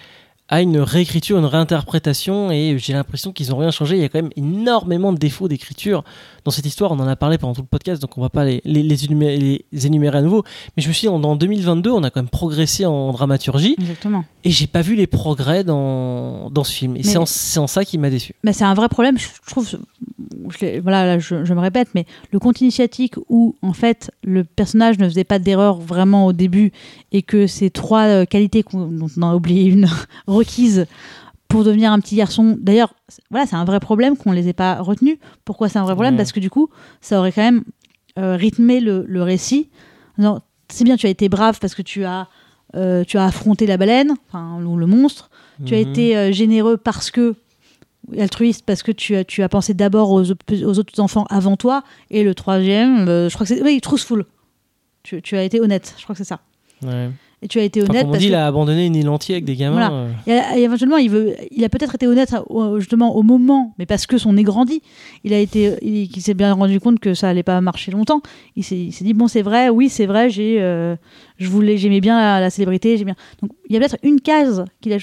[0.52, 3.96] à une réécriture, une réinterprétation, et j'ai l'impression qu'ils ont rien changé.
[3.96, 6.02] Il y a quand même énormément de défauts d'écriture
[6.44, 6.90] dans cette histoire.
[6.90, 9.04] On en a parlé pendant tout le podcast, donc on va pas les, les, les
[9.04, 10.42] énumérer, les énumérer à nouveau.
[10.76, 13.76] Mais je me suis dit, en, en 2022, on a quand même progressé en dramaturgie,
[13.78, 14.24] Exactement.
[14.42, 16.96] et j'ai pas vu les progrès dans, dans ce film.
[16.96, 17.26] Et c'est en,
[17.68, 18.34] ça qui m'a déçu.
[18.42, 19.68] Mais c'est un vrai problème, je trouve.
[19.68, 24.42] je voilà, là, je, je me répète, mais le conte initiatique où, en fait, le
[24.42, 26.72] personnage ne faisait pas d'erreur vraiment au début
[27.12, 29.86] et que ces trois euh, qualités dont on a oublié une
[30.40, 30.86] requise
[31.48, 32.56] pour devenir un petit garçon.
[32.60, 35.18] D'ailleurs, c'est- voilà, c'est un vrai problème qu'on les ait pas retenus.
[35.44, 36.14] Pourquoi c'est un vrai problème?
[36.14, 36.18] Ouais.
[36.18, 36.68] Parce que du coup,
[37.00, 37.62] ça aurait quand même
[38.18, 39.68] euh, rythmé le, le récit.
[40.18, 42.28] Non, C'est bien, tu as été brave parce que tu as,
[42.76, 45.30] euh, tu as affronté la baleine, enfin, ou le monstre.
[45.66, 45.88] Tu as Mhm.
[45.90, 47.34] été euh, généreux parce que
[48.18, 52.24] altruiste parce que tu as, tu as pensé d'abord aux, autres enfants avant toi et
[52.24, 54.24] le troisième je crois que c'est oui truthful
[55.04, 56.40] tu, tu as été honnête je crois que c'est ça
[56.82, 57.10] Ouais.
[57.42, 59.08] Et tu as été Enfin, honnête comme on dit, que il a abandonné une île
[59.08, 59.88] entière avec des gamins.
[59.88, 59.92] Voilà.
[59.92, 60.54] euh.
[60.56, 62.34] et, et éventuellement il veut il a peut-être été honnête
[62.78, 64.82] justement au moment mais parce que son nez grandit
[65.24, 68.20] il a été il, il s'est bien rendu compte que ça allait pas marcher longtemps
[68.56, 70.96] il s'est dit bon c'est vrai oui c'est vrai j'ai euh,
[71.38, 74.20] je voulais j'aimais bien la, la célébrité j'ai bien donc il y a peut-être une
[74.20, 74.98] case qu'il a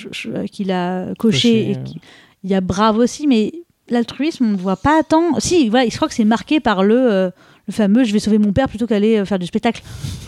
[0.51, 1.83] qu'il a coché Coché, et ouais.
[1.85, 1.99] qui-
[2.43, 3.51] il y a brave aussi mais
[3.89, 6.95] l'altruisme on ne voit pas tant si voilà je crois que c'est marqué par le
[7.11, 7.29] euh,
[7.67, 9.83] le fameux je vais sauver mon père plutôt qu'aller euh, faire du spectacle.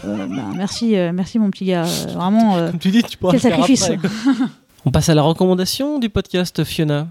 [0.05, 1.85] Euh, bah, merci, euh, merci mon petit gars.
[1.85, 3.89] Euh, vraiment, euh, Comme tu dis, tu pourras quel sacrifice.
[3.89, 4.07] après.
[4.85, 7.07] On passe à la recommandation du podcast Fiona.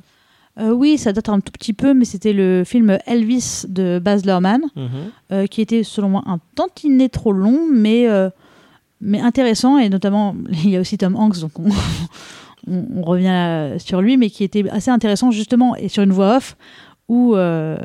[0.58, 4.24] Euh, oui, ça date un tout petit peu, mais c'était le film Elvis de Baz
[4.26, 4.88] Luhrmann, Mhm.
[5.32, 8.28] euh, qui était selon moi un tantinet trop long, mais, euh,
[9.00, 11.68] mais intéressant, et notamment, il y a aussi Tom Hanks, donc on,
[12.68, 16.38] on- on revient sur lui, mais qui était assez intéressant justement, et sur une voix
[16.38, 16.56] off,
[17.08, 17.76] où euh,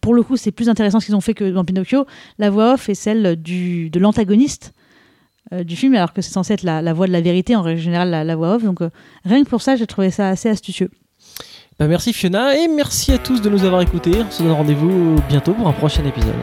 [0.00, 2.06] pour le coup c'est plus intéressant ce qu'ils ont fait que dans Pinocchio,
[2.38, 4.72] la voix off est celle du, de l'antagoniste.
[5.52, 7.80] euh, du film alors que c'est censé être la, voix de la vérité en règle
[7.80, 8.90] générale la, la voix off donc euh,
[9.24, 10.90] rien que pour ça j'ai trouvé ça assez astucieux
[11.78, 14.16] Bah, merci Fiona et merci à tous de nous avoir écoutés.
[14.26, 16.34] On se donne rendez-vous bientôt pour un prochain épisode.